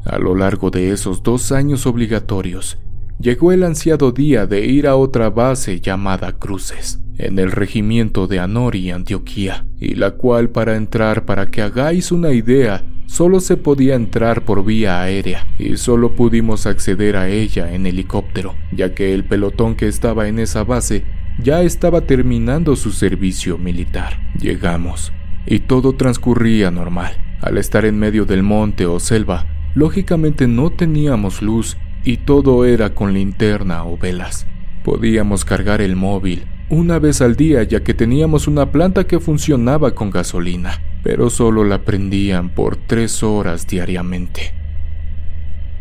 A 0.06 0.20
lo 0.20 0.36
largo 0.36 0.72
de 0.72 0.92
esos 0.92 1.22
dos 1.22 1.52
años 1.52 1.86
obligatorios, 1.86 2.78
llegó 3.20 3.52
el 3.52 3.64
ansiado 3.64 4.12
día 4.12 4.46
de 4.46 4.66
ir 4.66 4.88
a 4.88 4.96
otra 4.96 5.30
base 5.30 5.80
llamada 5.80 6.34
Cruces, 6.34 7.00
en 7.18 7.40
el 7.40 7.52
regimiento 7.52 8.28
de 8.28 8.40
Anori, 8.40 8.92
Antioquía, 8.92 9.66
y 9.80 9.96
la 9.96 10.12
cual 10.12 10.50
para 10.50 10.76
entrar, 10.76 11.26
para 11.26 11.48
que 11.48 11.62
hagáis 11.62 12.12
una 12.12 12.32
idea, 12.32 12.84
solo 13.08 13.40
se 13.40 13.58
podía 13.58 13.96
entrar 13.96 14.46
por 14.46 14.64
vía 14.64 15.02
aérea, 15.02 15.48
y 15.58 15.78
solo 15.78 16.16
pudimos 16.16 16.68
acceder 16.68 17.16
a 17.18 17.30
ella 17.30 17.74
en 17.74 17.88
helicóptero, 17.88 18.56
ya 18.72 18.94
que 18.94 19.14
el 19.14 19.26
pelotón 19.26 19.76
que 19.76 19.88
estaba 19.88 20.28
en 20.28 20.40
esa 20.40 20.64
base 20.64 21.04
ya 21.42 21.62
estaba 21.62 22.02
terminando 22.02 22.76
su 22.76 22.92
servicio 22.92 23.58
militar. 23.58 24.20
Llegamos, 24.40 25.12
y 25.46 25.60
todo 25.60 25.94
transcurría 25.94 26.72
normal. 26.72 27.14
Al 27.42 27.58
estar 27.58 27.86
en 27.86 27.98
medio 27.98 28.26
del 28.26 28.44
monte 28.44 28.86
o 28.86 29.00
selva, 29.00 29.46
lógicamente 29.76 30.48
no 30.48 30.72
teníamos 30.72 31.42
luz 31.42 31.78
y 32.08 32.16
todo 32.16 32.64
era 32.64 32.96
con 32.96 33.14
linterna 33.14 33.84
o 33.84 33.98
velas. 33.98 34.48
Podíamos 34.86 35.44
cargar 35.44 35.82
el 35.82 35.98
móvil 35.98 36.46
una 36.70 37.00
vez 37.00 37.20
al 37.20 37.36
día 37.36 37.64
ya 37.64 37.84
que 37.84 37.94
teníamos 37.94 38.48
una 38.48 38.72
planta 38.72 39.04
que 39.04 39.20
funcionaba 39.20 39.94
con 39.94 40.10
gasolina, 40.10 40.82
pero 41.04 41.30
solo 41.30 41.66
la 41.66 41.82
prendían 41.82 42.48
por 42.48 42.78
tres 42.78 43.24
horas 43.24 43.68
diariamente. 43.68 44.54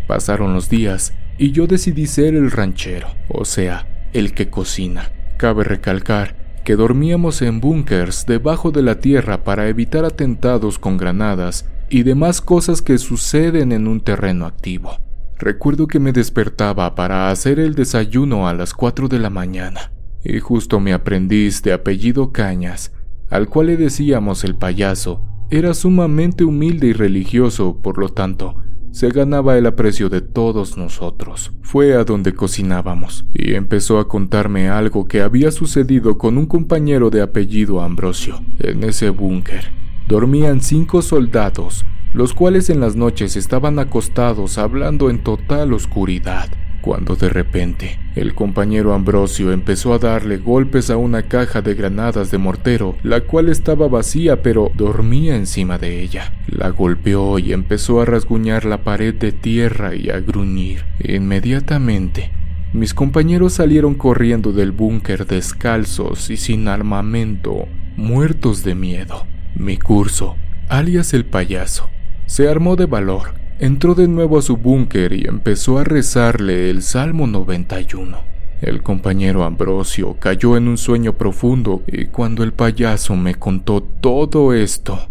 Pasaron 0.08 0.52
los 0.52 0.68
días 0.68 1.14
y 1.38 1.52
yo 1.52 1.68
decidí 1.68 2.08
ser 2.08 2.34
el 2.34 2.50
ranchero, 2.50 3.06
o 3.28 3.44
sea, 3.44 3.86
el 4.12 4.34
que 4.34 4.50
cocina. 4.50 5.12
Cabe 5.36 5.62
recalcar 5.62 6.34
que 6.64 6.74
dormíamos 6.74 7.40
en 7.40 7.60
búnkers 7.60 8.26
debajo 8.26 8.72
de 8.72 8.82
la 8.82 8.98
tierra 8.98 9.44
para 9.44 9.68
evitar 9.68 10.04
atentados 10.04 10.80
con 10.80 10.96
granadas 10.96 11.68
y 11.88 12.02
demás 12.02 12.40
cosas 12.40 12.82
que 12.82 12.98
suceden 12.98 13.70
en 13.70 13.86
un 13.86 14.00
terreno 14.00 14.46
activo. 14.46 14.98
Recuerdo 15.38 15.86
que 15.86 15.98
me 15.98 16.12
despertaba 16.12 16.94
para 16.94 17.30
hacer 17.30 17.58
el 17.58 17.74
desayuno 17.74 18.48
a 18.48 18.54
las 18.54 18.72
4 18.72 19.08
de 19.08 19.18
la 19.18 19.28
mañana, 19.28 19.92
y 20.24 20.40
justo 20.40 20.80
mi 20.80 20.92
aprendiz 20.92 21.62
de 21.62 21.74
apellido 21.74 22.32
Cañas, 22.32 22.92
al 23.28 23.48
cual 23.48 23.66
le 23.66 23.76
decíamos 23.76 24.44
el 24.44 24.56
payaso, 24.56 25.22
era 25.50 25.74
sumamente 25.74 26.42
humilde 26.42 26.88
y 26.88 26.92
religioso, 26.92 27.80
por 27.82 27.98
lo 27.98 28.08
tanto, 28.08 28.56
se 28.96 29.10
ganaba 29.10 29.58
el 29.58 29.66
aprecio 29.66 30.08
de 30.08 30.22
todos 30.22 30.78
nosotros. 30.78 31.52
Fue 31.60 31.94
a 31.94 32.04
donde 32.04 32.32
cocinábamos 32.32 33.26
y 33.34 33.52
empezó 33.52 33.98
a 33.98 34.08
contarme 34.08 34.70
algo 34.70 35.06
que 35.06 35.20
había 35.20 35.50
sucedido 35.50 36.16
con 36.16 36.38
un 36.38 36.46
compañero 36.46 37.10
de 37.10 37.20
apellido 37.20 37.82
Ambrosio 37.82 38.40
en 38.58 38.84
ese 38.84 39.10
búnker. 39.10 39.70
Dormían 40.08 40.62
cinco 40.62 41.02
soldados, 41.02 41.84
los 42.16 42.32
cuales 42.32 42.70
en 42.70 42.80
las 42.80 42.96
noches 42.96 43.36
estaban 43.36 43.78
acostados 43.78 44.56
hablando 44.56 45.10
en 45.10 45.18
total 45.18 45.74
oscuridad 45.74 46.48
cuando 46.80 47.14
de 47.14 47.28
repente 47.28 47.98
el 48.14 48.34
compañero 48.34 48.94
Ambrosio 48.94 49.52
empezó 49.52 49.92
a 49.92 49.98
darle 49.98 50.38
golpes 50.38 50.88
a 50.88 50.96
una 50.96 51.24
caja 51.24 51.60
de 51.60 51.74
granadas 51.74 52.30
de 52.30 52.38
mortero, 52.38 52.96
la 53.02 53.22
cual 53.22 53.50
estaba 53.50 53.88
vacía 53.88 54.40
pero 54.40 54.70
dormía 54.74 55.36
encima 55.36 55.76
de 55.76 56.00
ella. 56.00 56.32
La 56.46 56.70
golpeó 56.70 57.38
y 57.38 57.52
empezó 57.52 58.00
a 58.00 58.06
rasguñar 58.06 58.64
la 58.64 58.82
pared 58.82 59.14
de 59.14 59.32
tierra 59.32 59.94
y 59.94 60.08
a 60.08 60.20
gruñir. 60.20 60.84
Inmediatamente, 61.00 62.30
mis 62.72 62.94
compañeros 62.94 63.54
salieron 63.54 63.94
corriendo 63.94 64.52
del 64.52 64.70
búnker 64.70 65.26
descalzos 65.26 66.30
y 66.30 66.38
sin 66.38 66.68
armamento, 66.68 67.66
muertos 67.96 68.62
de 68.62 68.74
miedo. 68.74 69.26
Mi 69.54 69.76
curso, 69.76 70.36
alias 70.68 71.14
el 71.14 71.24
payaso, 71.24 71.90
se 72.26 72.48
armó 72.48 72.76
de 72.76 72.86
valor 72.86 73.46
entró 73.58 73.94
de 73.94 74.06
nuevo 74.06 74.38
a 74.38 74.42
su 74.42 74.56
búnker 74.56 75.12
y 75.12 75.26
empezó 75.26 75.78
a 75.78 75.84
rezarle 75.84 76.68
el 76.70 76.82
Salmo 76.82 77.26
91. 77.26 78.18
El 78.60 78.82
compañero 78.82 79.44
Ambrosio 79.44 80.16
cayó 80.18 80.56
en 80.56 80.68
un 80.68 80.78
sueño 80.78 81.14
profundo 81.14 81.82
y 81.86 82.06
cuando 82.06 82.42
el 82.42 82.52
payaso 82.52 83.16
me 83.16 83.34
contó 83.34 83.82
todo 83.82 84.52
esto, 84.52 85.08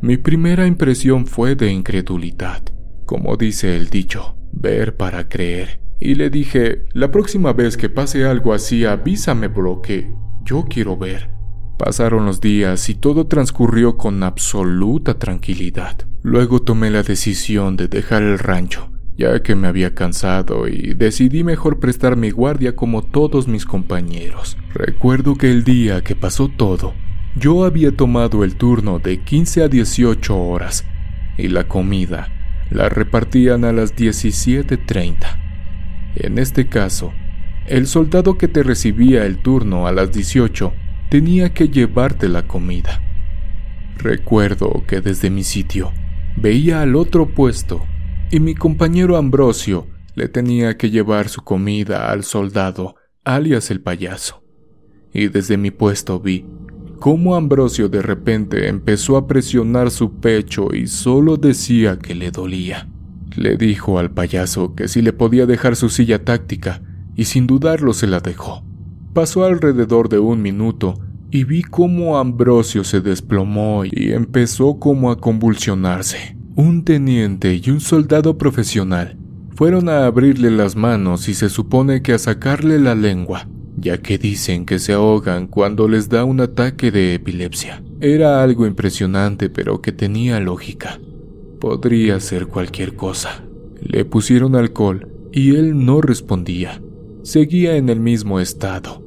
mi 0.00 0.16
primera 0.16 0.66
impresión 0.66 1.26
fue 1.26 1.54
de 1.54 1.70
incredulidad. 1.70 2.62
Como 3.04 3.36
dice 3.36 3.76
el 3.76 3.88
dicho, 3.88 4.36
ver 4.52 4.96
para 4.96 5.28
creer. 5.28 5.80
Y 5.98 6.16
le 6.16 6.28
dije, 6.28 6.84
la 6.92 7.10
próxima 7.10 7.52
vez 7.52 7.76
que 7.76 7.88
pase 7.88 8.26
algo 8.26 8.52
así 8.52 8.84
avísame 8.84 9.48
porque 9.48 10.10
yo 10.44 10.64
quiero 10.68 10.96
ver. 10.96 11.35
Pasaron 11.78 12.24
los 12.24 12.40
días 12.40 12.88
y 12.88 12.94
todo 12.94 13.26
transcurrió 13.26 13.98
con 13.98 14.22
absoluta 14.22 15.18
tranquilidad. 15.18 15.98
Luego 16.22 16.60
tomé 16.60 16.90
la 16.90 17.02
decisión 17.02 17.76
de 17.76 17.86
dejar 17.86 18.22
el 18.22 18.38
rancho, 18.38 18.88
ya 19.18 19.42
que 19.42 19.54
me 19.54 19.68
había 19.68 19.94
cansado 19.94 20.68
y 20.68 20.94
decidí 20.94 21.44
mejor 21.44 21.78
prestar 21.78 22.16
mi 22.16 22.30
guardia 22.30 22.74
como 22.74 23.02
todos 23.02 23.46
mis 23.46 23.66
compañeros. 23.66 24.56
Recuerdo 24.72 25.34
que 25.34 25.50
el 25.50 25.64
día 25.64 26.02
que 26.02 26.16
pasó 26.16 26.48
todo, 26.48 26.94
yo 27.36 27.66
había 27.66 27.94
tomado 27.94 28.42
el 28.42 28.56
turno 28.56 28.98
de 28.98 29.22
15 29.22 29.64
a 29.64 29.68
18 29.68 30.34
horas 30.34 30.86
y 31.36 31.48
la 31.48 31.68
comida 31.68 32.28
la 32.70 32.88
repartían 32.88 33.64
a 33.64 33.72
las 33.72 33.94
17.30. 33.94 35.14
En 36.16 36.38
este 36.38 36.68
caso, 36.68 37.12
el 37.66 37.86
soldado 37.86 38.38
que 38.38 38.48
te 38.48 38.62
recibía 38.62 39.26
el 39.26 39.38
turno 39.38 39.86
a 39.86 39.92
las 39.92 40.10
18 40.12 40.72
tenía 41.10 41.54
que 41.54 41.68
llevarte 41.68 42.28
la 42.28 42.46
comida. 42.46 43.00
Recuerdo 43.98 44.84
que 44.86 45.00
desde 45.00 45.30
mi 45.30 45.44
sitio 45.44 45.92
veía 46.36 46.82
al 46.82 46.96
otro 46.96 47.28
puesto 47.28 47.84
y 48.30 48.40
mi 48.40 48.54
compañero 48.54 49.16
Ambrosio 49.16 49.86
le 50.14 50.28
tenía 50.28 50.76
que 50.76 50.90
llevar 50.90 51.28
su 51.28 51.42
comida 51.42 52.10
al 52.10 52.24
soldado, 52.24 52.96
alias 53.24 53.70
el 53.70 53.80
payaso. 53.80 54.42
Y 55.12 55.28
desde 55.28 55.56
mi 55.56 55.70
puesto 55.70 56.20
vi 56.20 56.44
cómo 57.00 57.36
Ambrosio 57.36 57.88
de 57.88 58.02
repente 58.02 58.68
empezó 58.68 59.16
a 59.16 59.26
presionar 59.26 59.90
su 59.90 60.18
pecho 60.20 60.74
y 60.74 60.88
solo 60.88 61.36
decía 61.36 61.98
que 61.98 62.14
le 62.14 62.30
dolía. 62.30 62.88
Le 63.36 63.56
dijo 63.56 63.98
al 63.98 64.10
payaso 64.10 64.74
que 64.74 64.88
si 64.88 65.02
le 65.02 65.12
podía 65.12 65.46
dejar 65.46 65.76
su 65.76 65.88
silla 65.88 66.24
táctica, 66.24 66.82
y 67.14 67.24
sin 67.24 67.46
dudarlo 67.46 67.94
se 67.94 68.06
la 68.06 68.20
dejó. 68.20 68.62
Pasó 69.16 69.46
alrededor 69.46 70.10
de 70.10 70.18
un 70.18 70.42
minuto 70.42 71.00
y 71.30 71.44
vi 71.44 71.62
cómo 71.62 72.18
Ambrosio 72.18 72.84
se 72.84 73.00
desplomó 73.00 73.86
y 73.86 74.12
empezó 74.12 74.78
como 74.78 75.10
a 75.10 75.18
convulsionarse. 75.18 76.36
Un 76.54 76.84
teniente 76.84 77.54
y 77.54 77.70
un 77.70 77.80
soldado 77.80 78.36
profesional 78.36 79.16
fueron 79.54 79.88
a 79.88 80.04
abrirle 80.04 80.50
las 80.50 80.76
manos 80.76 81.30
y 81.30 81.32
se 81.32 81.48
supone 81.48 82.02
que 82.02 82.12
a 82.12 82.18
sacarle 82.18 82.78
la 82.78 82.94
lengua, 82.94 83.48
ya 83.78 84.02
que 84.02 84.18
dicen 84.18 84.66
que 84.66 84.78
se 84.78 84.92
ahogan 84.92 85.46
cuando 85.46 85.88
les 85.88 86.10
da 86.10 86.22
un 86.24 86.42
ataque 86.42 86.90
de 86.90 87.14
epilepsia. 87.14 87.82
Era 88.02 88.42
algo 88.42 88.66
impresionante 88.66 89.48
pero 89.48 89.80
que 89.80 89.92
tenía 89.92 90.40
lógica. 90.40 91.00
Podría 91.58 92.20
ser 92.20 92.48
cualquier 92.48 92.96
cosa. 92.96 93.46
Le 93.80 94.04
pusieron 94.04 94.56
alcohol 94.56 95.08
y 95.32 95.54
él 95.54 95.86
no 95.86 96.02
respondía 96.02 96.82
seguía 97.26 97.76
en 97.76 97.88
el 97.88 97.98
mismo 97.98 98.38
estado. 98.38 99.02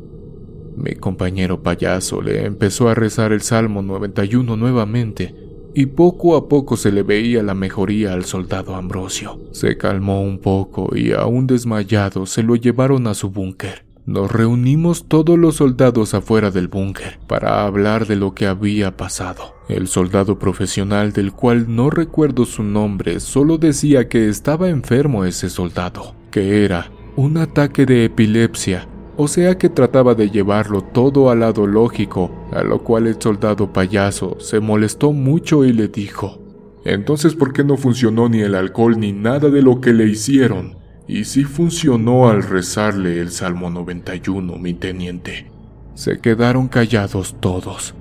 Mi 0.82 0.96
compañero 0.96 1.62
payaso 1.62 2.22
le 2.22 2.46
empezó 2.46 2.88
a 2.88 2.96
rezar 2.96 3.34
el 3.34 3.42
Salmo 3.42 3.82
91 3.82 4.56
nuevamente 4.56 5.36
y 5.76 5.88
poco 5.88 6.38
a 6.38 6.48
poco 6.48 6.78
se 6.78 6.92
le 6.92 7.04
veía 7.04 7.44
la 7.44 7.54
mejoría 7.54 8.14
al 8.14 8.24
soldado 8.24 8.76
Ambrosio. 8.76 9.40
Se 9.52 9.78
calmó 9.78 10.22
un 10.22 10.40
poco 10.40 10.96
y 10.96 11.12
aún 11.12 11.48
desmayado 11.48 12.26
se 12.26 12.44
lo 12.44 12.56
llevaron 12.56 13.08
a 13.08 13.14
su 13.14 13.30
búnker. 13.30 13.84
Nos 14.06 14.32
reunimos 14.32 15.10
todos 15.10 15.38
los 15.38 15.58
soldados 15.58 16.14
afuera 16.14 16.50
del 16.50 16.70
búnker 16.70 17.20
para 17.28 17.66
hablar 17.66 18.08
de 18.08 18.16
lo 18.16 18.34
que 18.34 18.48
había 18.48 18.96
pasado. 18.96 19.56
El 19.68 19.90
soldado 19.90 20.40
profesional 20.40 21.12
del 21.12 21.34
cual 21.34 21.76
no 21.76 21.90
recuerdo 21.90 22.46
su 22.46 22.64
nombre 22.64 23.20
solo 23.20 23.58
decía 23.58 24.08
que 24.08 24.30
estaba 24.30 24.70
enfermo 24.70 25.26
ese 25.26 25.50
soldado, 25.50 26.16
que 26.32 26.64
era 26.64 26.90
un 27.18 27.38
ataque 27.38 27.86
de 27.86 28.06
epilepsia, 28.06 28.88
o 29.22 29.28
sea 29.28 29.58
que 29.58 29.68
trataba 29.68 30.16
de 30.16 30.30
llevarlo 30.30 30.82
todo 30.82 31.30
al 31.30 31.42
lado 31.42 31.68
lógico, 31.68 32.32
a 32.54 32.64
lo 32.64 32.82
cual 32.86 33.06
el 33.06 33.22
soldado 33.22 33.74
payaso 33.74 34.38
se 34.40 34.62
molestó 34.62 35.12
mucho 35.12 35.66
y 35.66 35.74
le 35.74 35.90
dijo, 35.90 36.40
entonces 36.86 37.36
¿por 37.36 37.52
qué 37.52 37.66
no 37.66 37.76
funcionó 37.76 38.30
ni 38.30 38.40
el 38.40 38.56
alcohol 38.56 38.98
ni 38.98 39.12
nada 39.12 39.50
de 39.50 39.62
lo 39.62 39.82
que 39.82 39.92
le 39.92 40.06
hicieron? 40.06 40.78
Y 41.06 41.26
sí 41.26 41.44
funcionó 41.44 42.30
al 42.30 42.44
rezarle 42.44 43.20
el 43.20 43.30
Salmo 43.30 43.70
91, 43.70 44.58
mi 44.58 44.74
teniente. 44.74 45.52
Se 45.96 46.20
quedaron 46.20 46.70
callados 46.70 47.36
todos. 47.42 47.96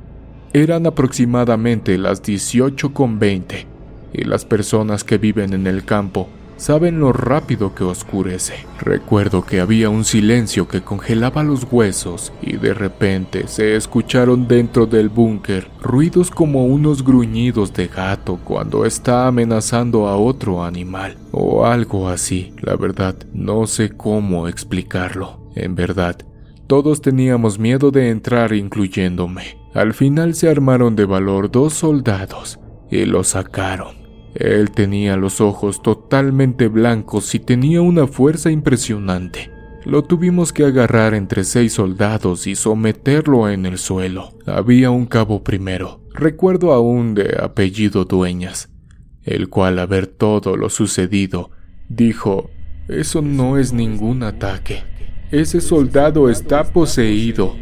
Eran 0.53 0.87
aproximadamente 0.87 1.99
las 1.99 2.23
18 2.23 2.95
con 2.95 3.19
20 3.19 3.67
y 4.13 4.23
las 4.23 4.45
personas 4.45 5.03
que 5.03 5.19
viven 5.19 5.53
en 5.53 5.67
el 5.67 5.85
campo 5.85 6.29
saben 6.59 7.01
lo 7.01 7.13
rápido 7.13 7.75
que 7.75 7.85
oscurece. 7.85 8.67
Recuerdo 8.79 9.47
que 9.47 9.61
había 9.61 9.89
un 9.89 10.05
silencio 10.05 10.69
que 10.69 10.83
congelaba 10.83 11.43
los 11.43 11.67
huesos 11.71 12.33
y 12.43 12.57
de 12.57 12.75
repente 12.75 13.49
se 13.49 13.77
escucharon 13.77 14.47
dentro 14.47 14.87
del 14.87 15.09
búnker 15.09 15.71
ruidos 15.81 16.31
como 16.31 16.67
unos 16.67 17.03
gruñidos 17.03 17.73
de 17.73 17.87
gato 17.87 18.39
cuando 18.45 18.85
está 18.85 19.27
amenazando 19.27 20.07
a 20.07 20.17
otro 20.17 20.63
animal 20.63 21.17
o 21.31 21.65
algo 21.65 22.09
así. 22.09 22.53
La 22.61 22.77
verdad, 22.77 23.17
no 23.33 23.67
sé 23.67 23.91
cómo 23.91 24.49
explicarlo. 24.49 25.51
En 25.55 25.75
verdad, 25.75 26.19
todos 26.67 27.01
teníamos 27.01 27.59
miedo 27.59 27.91
de 27.91 28.11
entrar 28.11 28.53
incluyéndome. 28.53 29.57
Al 29.75 29.95
final 29.95 30.35
se 30.35 30.51
armaron 30.51 30.97
de 30.97 31.05
valor 31.05 31.51
dos 31.51 31.75
soldados 31.75 32.59
y 32.91 33.05
lo 33.05 33.25
sacaron. 33.25 33.98
Él 34.39 34.71
tenía 34.71 35.17
los 35.17 35.41
ojos 35.41 35.83
totalmente 35.83 36.69
blancos 36.69 37.35
y 37.35 37.41
tenía 37.41 37.83
una 37.83 38.07
fuerza 38.07 38.53
impresionante. 38.53 39.51
Lo 39.85 40.05
tuvimos 40.05 40.53
que 40.53 40.65
agarrar 40.65 41.15
entre 41.15 41.43
seis 41.43 41.73
soldados 41.73 42.47
y 42.47 42.55
someterlo 42.55 43.49
en 43.49 43.67
el 43.67 43.79
suelo. 43.79 44.31
Había 44.47 44.93
un 44.93 45.07
cabo 45.07 45.43
primero, 45.43 46.03
recuerdo 46.15 46.73
aún 46.73 47.15
de 47.15 47.37
apellido 47.43 48.05
Dueñas, 48.05 48.69
el 49.25 49.49
cual 49.49 49.81
a 49.81 49.87
ver 49.87 50.07
todo 50.07 50.57
lo 50.57 50.71
sucedido, 50.71 51.51
dijo, 51.89 52.49
eso 52.87 53.23
no 53.23 53.59
es 53.59 53.73
ningún 53.73 54.23
ataque. 54.23 54.85
Ese 55.33 55.61
soldado 55.61 56.31
está 56.31 56.63
poseído. 56.63 57.57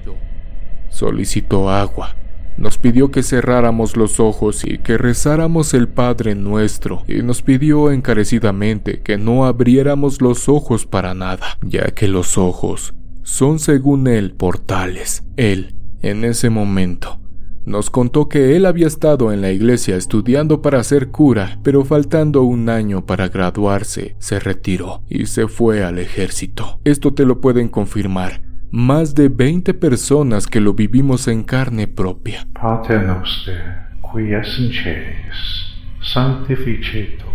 Solicitó 0.91 1.71
agua 1.71 2.15
nos 2.59 2.79
pidió 2.79 3.11
que 3.11 3.23
cerráramos 3.23 3.97
los 3.97 4.21
ojos 4.21 4.65
y 4.65 4.79
que 4.79 4.99
rezáramos 4.99 5.75
el 5.75 5.89
Padre 5.89 6.35
nuestro, 6.35 7.03
y 7.07 7.23
nos 7.23 7.43
pidió 7.43 7.91
encarecidamente 7.91 9.01
que 9.03 9.19
no 9.19 9.47
abriéramos 9.47 10.21
los 10.21 10.49
ojos 10.49 10.87
para 10.87 11.15
nada, 11.15 11.59
ya 11.63 11.87
que 11.93 12.09
los 12.09 12.39
ojos 12.39 12.95
son 13.23 13.59
según 13.59 14.07
él 14.07 14.33
portales. 14.33 15.25
Él, 15.37 15.75
en 16.03 16.25
ese 16.25 16.49
momento, 16.49 17.19
nos 17.67 17.91
contó 17.91 18.29
que 18.29 18.55
él 18.55 18.65
había 18.65 18.87
estado 18.87 19.33
en 19.33 19.41
la 19.41 19.51
iglesia 19.51 19.97
estudiando 19.97 20.63
para 20.63 20.85
ser 20.85 21.09
cura, 21.09 21.59
pero 21.65 21.85
faltando 21.85 22.43
un 22.43 22.69
año 22.69 23.05
para 23.05 23.29
graduarse, 23.29 24.15
se 24.21 24.39
retiró 24.39 25.03
y 25.09 25.27
se 25.27 25.49
fue 25.49 25.83
al 25.83 25.99
ejército. 25.99 26.79
Esto 26.85 27.13
te 27.13 27.25
lo 27.25 27.41
pueden 27.41 27.69
confirmar 27.69 28.46
más 28.71 29.15
de 29.15 29.29
20 29.29 29.75
personas 29.75 30.47
que 30.47 30.61
lo 30.61 30.75
vivimos 30.75 31.29
en 31.29 31.43
carne 31.43 31.87
propia. 31.89 32.47
Pater 32.55 33.03
noster, 33.03 33.87
qui 34.03 34.33
es 34.33 34.59
in 34.59 34.73
celis, 34.73 35.67
sanctificetur 36.01 37.27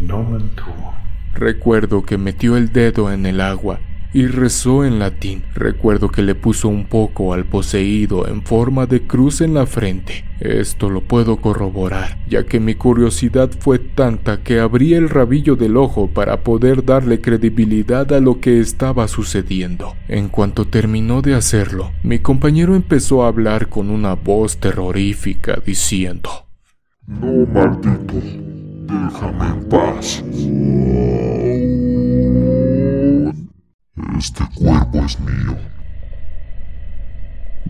no 0.00 0.22
mantuvo. 0.22 0.94
Recuerdo 1.34 2.02
que 2.02 2.18
metió 2.18 2.56
el 2.56 2.72
dedo 2.72 3.12
en 3.12 3.26
el 3.26 3.40
agua 3.40 3.80
y 4.12 4.26
rezó 4.26 4.84
en 4.84 4.98
latín. 4.98 5.44
Recuerdo 5.54 6.10
que 6.10 6.22
le 6.22 6.34
puso 6.34 6.68
un 6.68 6.86
poco 6.86 7.32
al 7.32 7.44
poseído 7.44 8.26
en 8.26 8.42
forma 8.42 8.86
de 8.86 9.02
cruz 9.02 9.40
en 9.40 9.54
la 9.54 9.66
frente. 9.66 10.24
Esto 10.40 10.88
lo 10.88 11.02
puedo 11.02 11.36
corroborar, 11.36 12.18
ya 12.26 12.44
que 12.44 12.60
mi 12.60 12.74
curiosidad 12.74 13.50
fue 13.58 13.78
tanta 13.78 14.42
que 14.42 14.58
abrí 14.58 14.94
el 14.94 15.10
rabillo 15.10 15.54
del 15.54 15.76
ojo 15.76 16.08
para 16.08 16.42
poder 16.42 16.84
darle 16.84 17.20
credibilidad 17.20 18.10
a 18.12 18.20
lo 18.20 18.40
que 18.40 18.58
estaba 18.58 19.06
sucediendo. 19.06 19.94
En 20.08 20.28
cuanto 20.28 20.66
terminó 20.66 21.20
de 21.20 21.34
hacerlo, 21.34 21.92
mi 22.02 22.20
compañero 22.20 22.74
empezó 22.74 23.24
a 23.24 23.28
hablar 23.28 23.68
con 23.68 23.90
una 23.90 24.14
voz 24.14 24.56
terrorífica 24.56 25.60
diciendo, 25.64 26.30
No, 27.06 27.46
maldito, 27.46 28.14
déjame 28.86 29.46
en 29.46 29.68
paz. 29.68 30.24
Este 34.18 34.44
cuerpo 34.54 34.98
es 35.04 35.18
mío. 35.20 35.56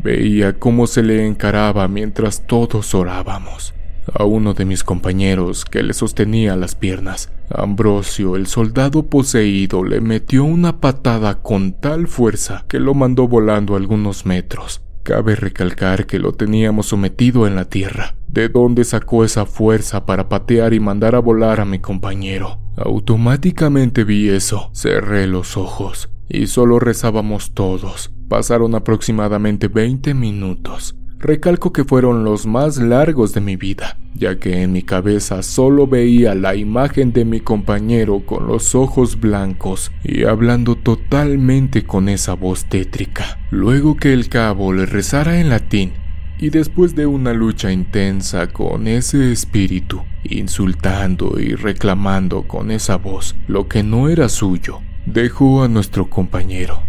Veía 0.02 0.58
cómo 0.58 0.86
se 0.86 1.02
le 1.02 1.26
encaraba 1.26 1.86
mientras 1.88 2.46
todos 2.46 2.94
orábamos. 2.94 3.74
A 4.12 4.24
uno 4.24 4.54
de 4.54 4.64
mis 4.64 4.82
compañeros 4.82 5.64
que 5.64 5.82
le 5.82 5.92
sostenía 5.92 6.56
las 6.56 6.74
piernas, 6.74 7.30
Ambrosio, 7.50 8.34
el 8.34 8.46
soldado 8.46 9.06
poseído, 9.06 9.84
le 9.84 10.00
metió 10.00 10.44
una 10.44 10.80
patada 10.80 11.42
con 11.42 11.74
tal 11.74 12.08
fuerza 12.08 12.64
que 12.66 12.80
lo 12.80 12.94
mandó 12.94 13.28
volando 13.28 13.76
algunos 13.76 14.26
metros. 14.26 14.80
Cabe 15.02 15.36
recalcar 15.36 16.06
que 16.06 16.18
lo 16.18 16.32
teníamos 16.32 16.86
sometido 16.86 17.46
en 17.46 17.54
la 17.54 17.66
tierra. 17.66 18.14
¿De 18.26 18.48
dónde 18.48 18.84
sacó 18.84 19.24
esa 19.24 19.46
fuerza 19.46 20.06
para 20.06 20.28
patear 20.28 20.72
y 20.72 20.80
mandar 20.80 21.14
a 21.14 21.20
volar 21.20 21.60
a 21.60 21.64
mi 21.64 21.78
compañero? 21.78 22.58
Automáticamente 22.76 24.04
vi 24.04 24.28
eso, 24.28 24.70
cerré 24.72 25.26
los 25.26 25.56
ojos 25.56 26.08
y 26.30 26.46
solo 26.46 26.78
rezábamos 26.78 27.52
todos. 27.52 28.10
Pasaron 28.28 28.74
aproximadamente 28.74 29.68
20 29.68 30.14
minutos. 30.14 30.94
Recalco 31.18 31.70
que 31.70 31.84
fueron 31.84 32.24
los 32.24 32.46
más 32.46 32.78
largos 32.78 33.34
de 33.34 33.42
mi 33.42 33.56
vida, 33.56 33.98
ya 34.14 34.38
que 34.38 34.62
en 34.62 34.72
mi 34.72 34.82
cabeza 34.82 35.42
solo 35.42 35.86
veía 35.86 36.34
la 36.34 36.54
imagen 36.54 37.12
de 37.12 37.26
mi 37.26 37.40
compañero 37.40 38.24
con 38.24 38.46
los 38.46 38.74
ojos 38.74 39.20
blancos 39.20 39.92
y 40.02 40.24
hablando 40.24 40.76
totalmente 40.76 41.84
con 41.84 42.08
esa 42.08 42.32
voz 42.32 42.64
tétrica. 42.64 43.38
Luego 43.50 43.96
que 43.96 44.14
el 44.14 44.30
cabo 44.30 44.72
le 44.72 44.86
rezara 44.86 45.40
en 45.40 45.50
latín, 45.50 45.92
y 46.38 46.48
después 46.48 46.94
de 46.94 47.04
una 47.04 47.34
lucha 47.34 47.70
intensa 47.70 48.46
con 48.46 48.86
ese 48.86 49.30
espíritu, 49.30 50.00
insultando 50.24 51.38
y 51.38 51.54
reclamando 51.54 52.48
con 52.48 52.70
esa 52.70 52.96
voz 52.96 53.36
lo 53.46 53.68
que 53.68 53.82
no 53.82 54.08
era 54.08 54.30
suyo, 54.30 54.80
dejó 55.06 55.62
a 55.62 55.68
nuestro 55.68 56.08
compañero. 56.08 56.82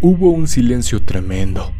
Hubo 0.00 0.30
un 0.30 0.46
silencio 0.46 1.02
tremendo. 1.02 1.72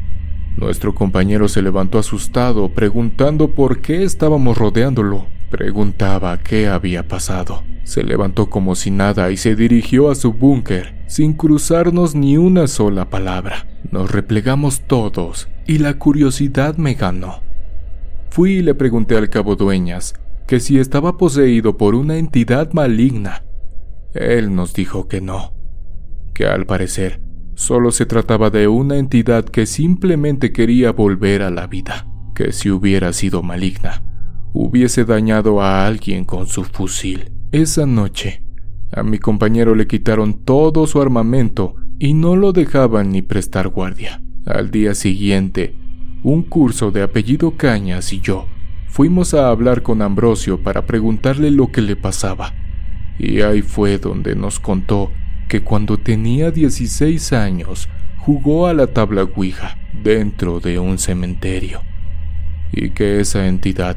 Nuestro 0.56 0.94
compañero 0.94 1.48
se 1.48 1.62
levantó 1.62 1.98
asustado, 1.98 2.68
preguntando 2.70 3.52
por 3.52 3.80
qué 3.80 4.02
estábamos 4.02 4.58
rodeándolo. 4.58 5.26
Preguntaba 5.50 6.36
qué 6.38 6.68
había 6.68 7.06
pasado. 7.06 7.62
Se 7.84 8.02
levantó 8.02 8.50
como 8.50 8.74
si 8.74 8.90
nada 8.90 9.30
y 9.30 9.36
se 9.36 9.54
dirigió 9.54 10.10
a 10.10 10.14
su 10.14 10.32
búnker, 10.32 10.94
sin 11.06 11.32
cruzarnos 11.32 12.14
ni 12.14 12.36
una 12.36 12.66
sola 12.66 13.08
palabra. 13.08 13.66
Nos 13.90 14.10
replegamos 14.10 14.82
todos 14.82 15.48
y 15.66 15.78
la 15.78 15.94
curiosidad 15.94 16.76
me 16.76 16.94
ganó. 16.94 17.40
Fui 18.30 18.54
y 18.54 18.62
le 18.62 18.74
pregunté 18.74 19.16
al 19.16 19.30
cabo 19.30 19.56
Dueñas 19.56 20.14
que 20.48 20.60
si 20.60 20.78
estaba 20.78 21.18
poseído 21.18 21.76
por 21.76 21.94
una 21.94 22.16
entidad 22.16 22.72
maligna. 22.72 23.42
Él 24.14 24.54
nos 24.54 24.74
dijo 24.74 25.08
que 25.08 25.20
no, 25.20 25.54
que 26.34 26.46
al 26.46 26.66
parecer 26.66 27.28
Solo 27.58 27.90
se 27.90 28.06
trataba 28.06 28.50
de 28.50 28.68
una 28.68 28.98
entidad 28.98 29.44
que 29.44 29.66
simplemente 29.66 30.52
quería 30.52 30.92
volver 30.92 31.42
a 31.42 31.50
la 31.50 31.66
vida, 31.66 32.06
que 32.32 32.52
si 32.52 32.70
hubiera 32.70 33.12
sido 33.12 33.42
maligna, 33.42 34.04
hubiese 34.52 35.04
dañado 35.04 35.60
a 35.60 35.84
alguien 35.84 36.24
con 36.24 36.46
su 36.46 36.62
fusil. 36.62 37.32
Esa 37.50 37.84
noche, 37.84 38.44
a 38.92 39.02
mi 39.02 39.18
compañero 39.18 39.74
le 39.74 39.88
quitaron 39.88 40.44
todo 40.44 40.86
su 40.86 41.02
armamento 41.02 41.74
y 41.98 42.14
no 42.14 42.36
lo 42.36 42.52
dejaban 42.52 43.10
ni 43.10 43.22
prestar 43.22 43.66
guardia. 43.66 44.22
Al 44.46 44.70
día 44.70 44.94
siguiente, 44.94 45.74
un 46.22 46.44
curso 46.44 46.92
de 46.92 47.02
apellido 47.02 47.56
Cañas 47.56 48.12
y 48.12 48.20
yo 48.20 48.46
fuimos 48.86 49.34
a 49.34 49.48
hablar 49.48 49.82
con 49.82 50.00
Ambrosio 50.00 50.62
para 50.62 50.86
preguntarle 50.86 51.50
lo 51.50 51.72
que 51.72 51.80
le 51.80 51.96
pasaba. 51.96 52.54
Y 53.18 53.40
ahí 53.40 53.62
fue 53.62 53.98
donde 53.98 54.36
nos 54.36 54.60
contó 54.60 55.12
que 55.48 55.62
cuando 55.62 55.98
tenía 55.98 56.50
16 56.50 57.32
años 57.32 57.88
jugó 58.16 58.66
a 58.66 58.74
la 58.74 58.88
tabla 58.88 59.24
Ouija 59.24 59.78
dentro 60.02 60.60
de 60.60 60.78
un 60.78 60.98
cementerio 60.98 61.80
y 62.72 62.90
que 62.90 63.20
esa 63.20 63.46
entidad 63.46 63.96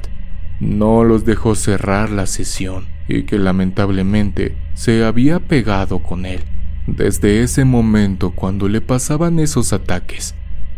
no 0.60 1.03
los 1.03 1.25
dejó 1.25 1.55
cerrar 1.55 2.10
la 2.10 2.25
sesión 2.27 2.86
y 3.07 3.23
que 3.23 3.38
lamentablemente 3.38 4.55
se 4.73 5.03
había 5.03 5.39
pegado 5.39 5.99
con 5.99 6.25
él. 6.25 6.41
Desde 6.88 7.43
ese 7.43 7.65
momento 7.65 8.31
cuando 8.31 8.67
le 8.67 8.81
pasaban 8.81 9.39
esos 9.39 9.73
ataques, 9.73 10.36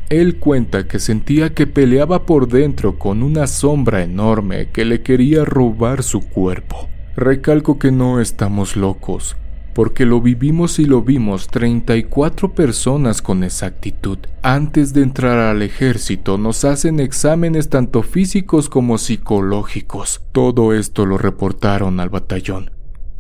él 0.10 0.38
cuenta 0.38 0.88
que 0.88 1.00
sentía 1.00 1.54
que 1.54 1.68
peleaba 1.68 2.26
por 2.26 2.48
dentro 2.48 2.98
con 2.98 3.24
una 3.24 3.48
sombra 3.48 4.04
enorme 4.04 4.70
que 4.72 4.86
le 4.86 5.02
quería 5.02 5.46
robar 5.46 6.04
su 6.04 6.22
cuerpo. 6.22 6.90
Recalco 7.16 7.78
que 7.78 7.92
no 7.92 8.20
estamos 8.20 8.76
locos, 8.76 9.36
porque 9.76 10.04
lo 10.04 10.20
vivimos 10.20 10.80
y 10.80 10.86
lo 10.86 11.04
vimos 11.04 11.48
34 11.48 12.56
personas 12.56 13.22
con 13.22 13.44
exactitud. 13.44 14.18
Antes 14.42 14.94
de 14.94 15.04
entrar 15.04 15.38
al 15.38 15.62
ejército 15.62 16.40
nos 16.40 16.66
hacen 16.66 17.00
exámenes 17.00 17.70
tanto 17.70 18.02
físicos 18.02 18.68
como 18.68 18.98
psicológicos. 18.98 20.24
Todo 20.32 20.74
esto 20.74 21.06
lo 21.06 21.20
reportaron 21.20 22.00
al 22.00 22.10
batallón. 22.10 22.72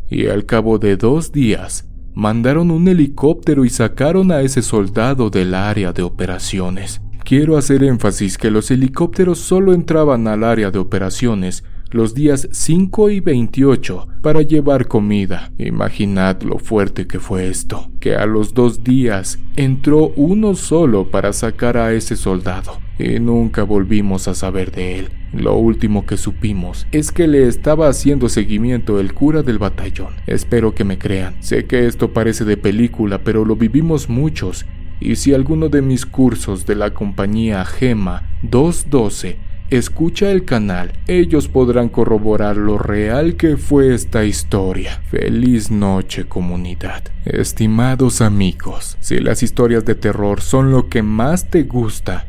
Y 0.10 0.26
al 0.26 0.48
cabo 0.48 0.80
de 0.80 0.98
dos 0.98 1.32
días, 1.32 1.88
mandaron 2.16 2.72
un 2.72 2.88
helicóptero 2.88 3.64
y 3.64 3.70
sacaron 3.70 4.32
a 4.32 4.42
ese 4.42 4.64
soldado 4.64 5.30
del 5.30 5.54
área 5.54 5.94
de 5.94 6.02
operaciones. 6.02 7.00
Quiero 7.24 7.58
hacer 7.58 7.84
énfasis 7.84 8.40
que 8.40 8.50
los 8.50 8.72
helicópteros 8.72 9.38
solo 9.38 9.72
entraban 9.72 10.28
al 10.28 10.44
área 10.44 10.72
de 10.72 10.80
operaciones 10.80 11.64
los 11.94 12.16
días 12.16 12.50
5 12.52 13.12
y 13.12 13.20
28 13.20 14.08
para 14.22 14.42
llevar 14.42 14.88
comida. 14.88 15.52
Imaginad 15.60 16.42
lo 16.42 16.58
fuerte 16.58 17.06
que 17.06 17.20
fue 17.20 17.48
esto, 17.48 17.92
que 18.00 18.16
a 18.16 18.26
los 18.26 18.56
dos 18.56 18.84
días 18.84 19.38
entró 19.56 20.12
uno 20.16 20.56
solo 20.56 21.12
para 21.12 21.32
sacar 21.34 21.78
a 21.78 21.94
ese 21.94 22.16
soldado 22.16 22.80
y 22.98 23.20
nunca 23.20 23.62
volvimos 23.62 24.28
a 24.28 24.34
saber 24.34 24.72
de 24.72 25.00
él. 25.00 25.10
Lo 25.34 25.56
último 25.56 26.06
que 26.08 26.18
supimos 26.18 26.88
es 26.92 27.12
que 27.12 27.28
le 27.28 27.48
estaba 27.48 27.88
haciendo 27.88 28.28
seguimiento 28.28 29.00
el 29.00 29.14
cura 29.14 29.44
del 29.44 29.60
batallón. 29.60 30.16
Espero 30.26 30.74
que 30.74 30.84
me 30.84 30.98
crean. 30.98 31.36
Sé 31.42 31.66
que 31.66 31.86
esto 31.86 32.12
parece 32.12 32.44
de 32.44 32.58
película, 32.58 33.24
pero 33.24 33.46
lo 33.46 33.56
vivimos 33.56 34.10
muchos. 34.10 34.66
Y 35.00 35.18
si 35.18 35.34
alguno 35.34 35.70
de 35.70 35.82
mis 35.84 36.08
cursos 36.08 36.66
de 36.66 36.76
la 36.76 36.94
compañía 36.94 37.66
Gema 37.66 38.30
212 38.42 39.53
escucha 39.70 40.32
el 40.32 40.46
canal, 40.46 40.94
ellos 41.08 41.48
podrán 41.48 41.90
corroborar 41.90 42.58
lo 42.58 42.78
real 42.78 43.36
que 43.36 43.58
fue 43.58 43.94
esta 43.94 44.24
historia. 44.26 45.02
Feliz 45.10 45.72
noche 45.72 46.26
comunidad. 46.26 47.04
Estimados 47.26 48.22
amigos, 48.22 48.98
si 49.00 49.20
las 49.20 49.44
historias 49.44 49.86
de 49.86 49.96
terror 49.96 50.42
son 50.42 50.72
lo 50.72 50.90
que 50.90 51.02
más 51.02 51.50
te 51.50 51.64
gusta, 51.64 52.28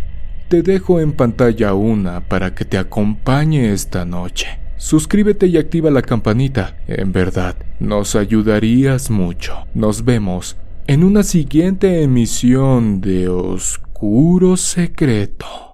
te 0.49 0.63
dejo 0.63 1.01
en 1.01 1.13
pantalla 1.13 1.75
una 1.75 2.21
para 2.21 2.55
que 2.55 2.65
te 2.65 2.79
acompañe 2.79 3.73
esta 3.73 4.05
noche. 4.05 4.59
Suscríbete 4.77 5.47
y 5.47 5.57
activa 5.57 5.91
la 5.91 6.03
campanita, 6.03 6.77
en 6.87 7.13
verdad, 7.13 7.57
nos 7.81 8.17
ayudarías 8.17 9.11
mucho. 9.11 9.67
Nos 9.73 10.05
vemos 10.05 10.57
en 10.87 11.05
una 11.05 11.23
siguiente 11.23 12.03
emisión 12.03 13.01
de 13.01 13.29
Oscuro 13.29 14.57
Secreto. 14.59 15.74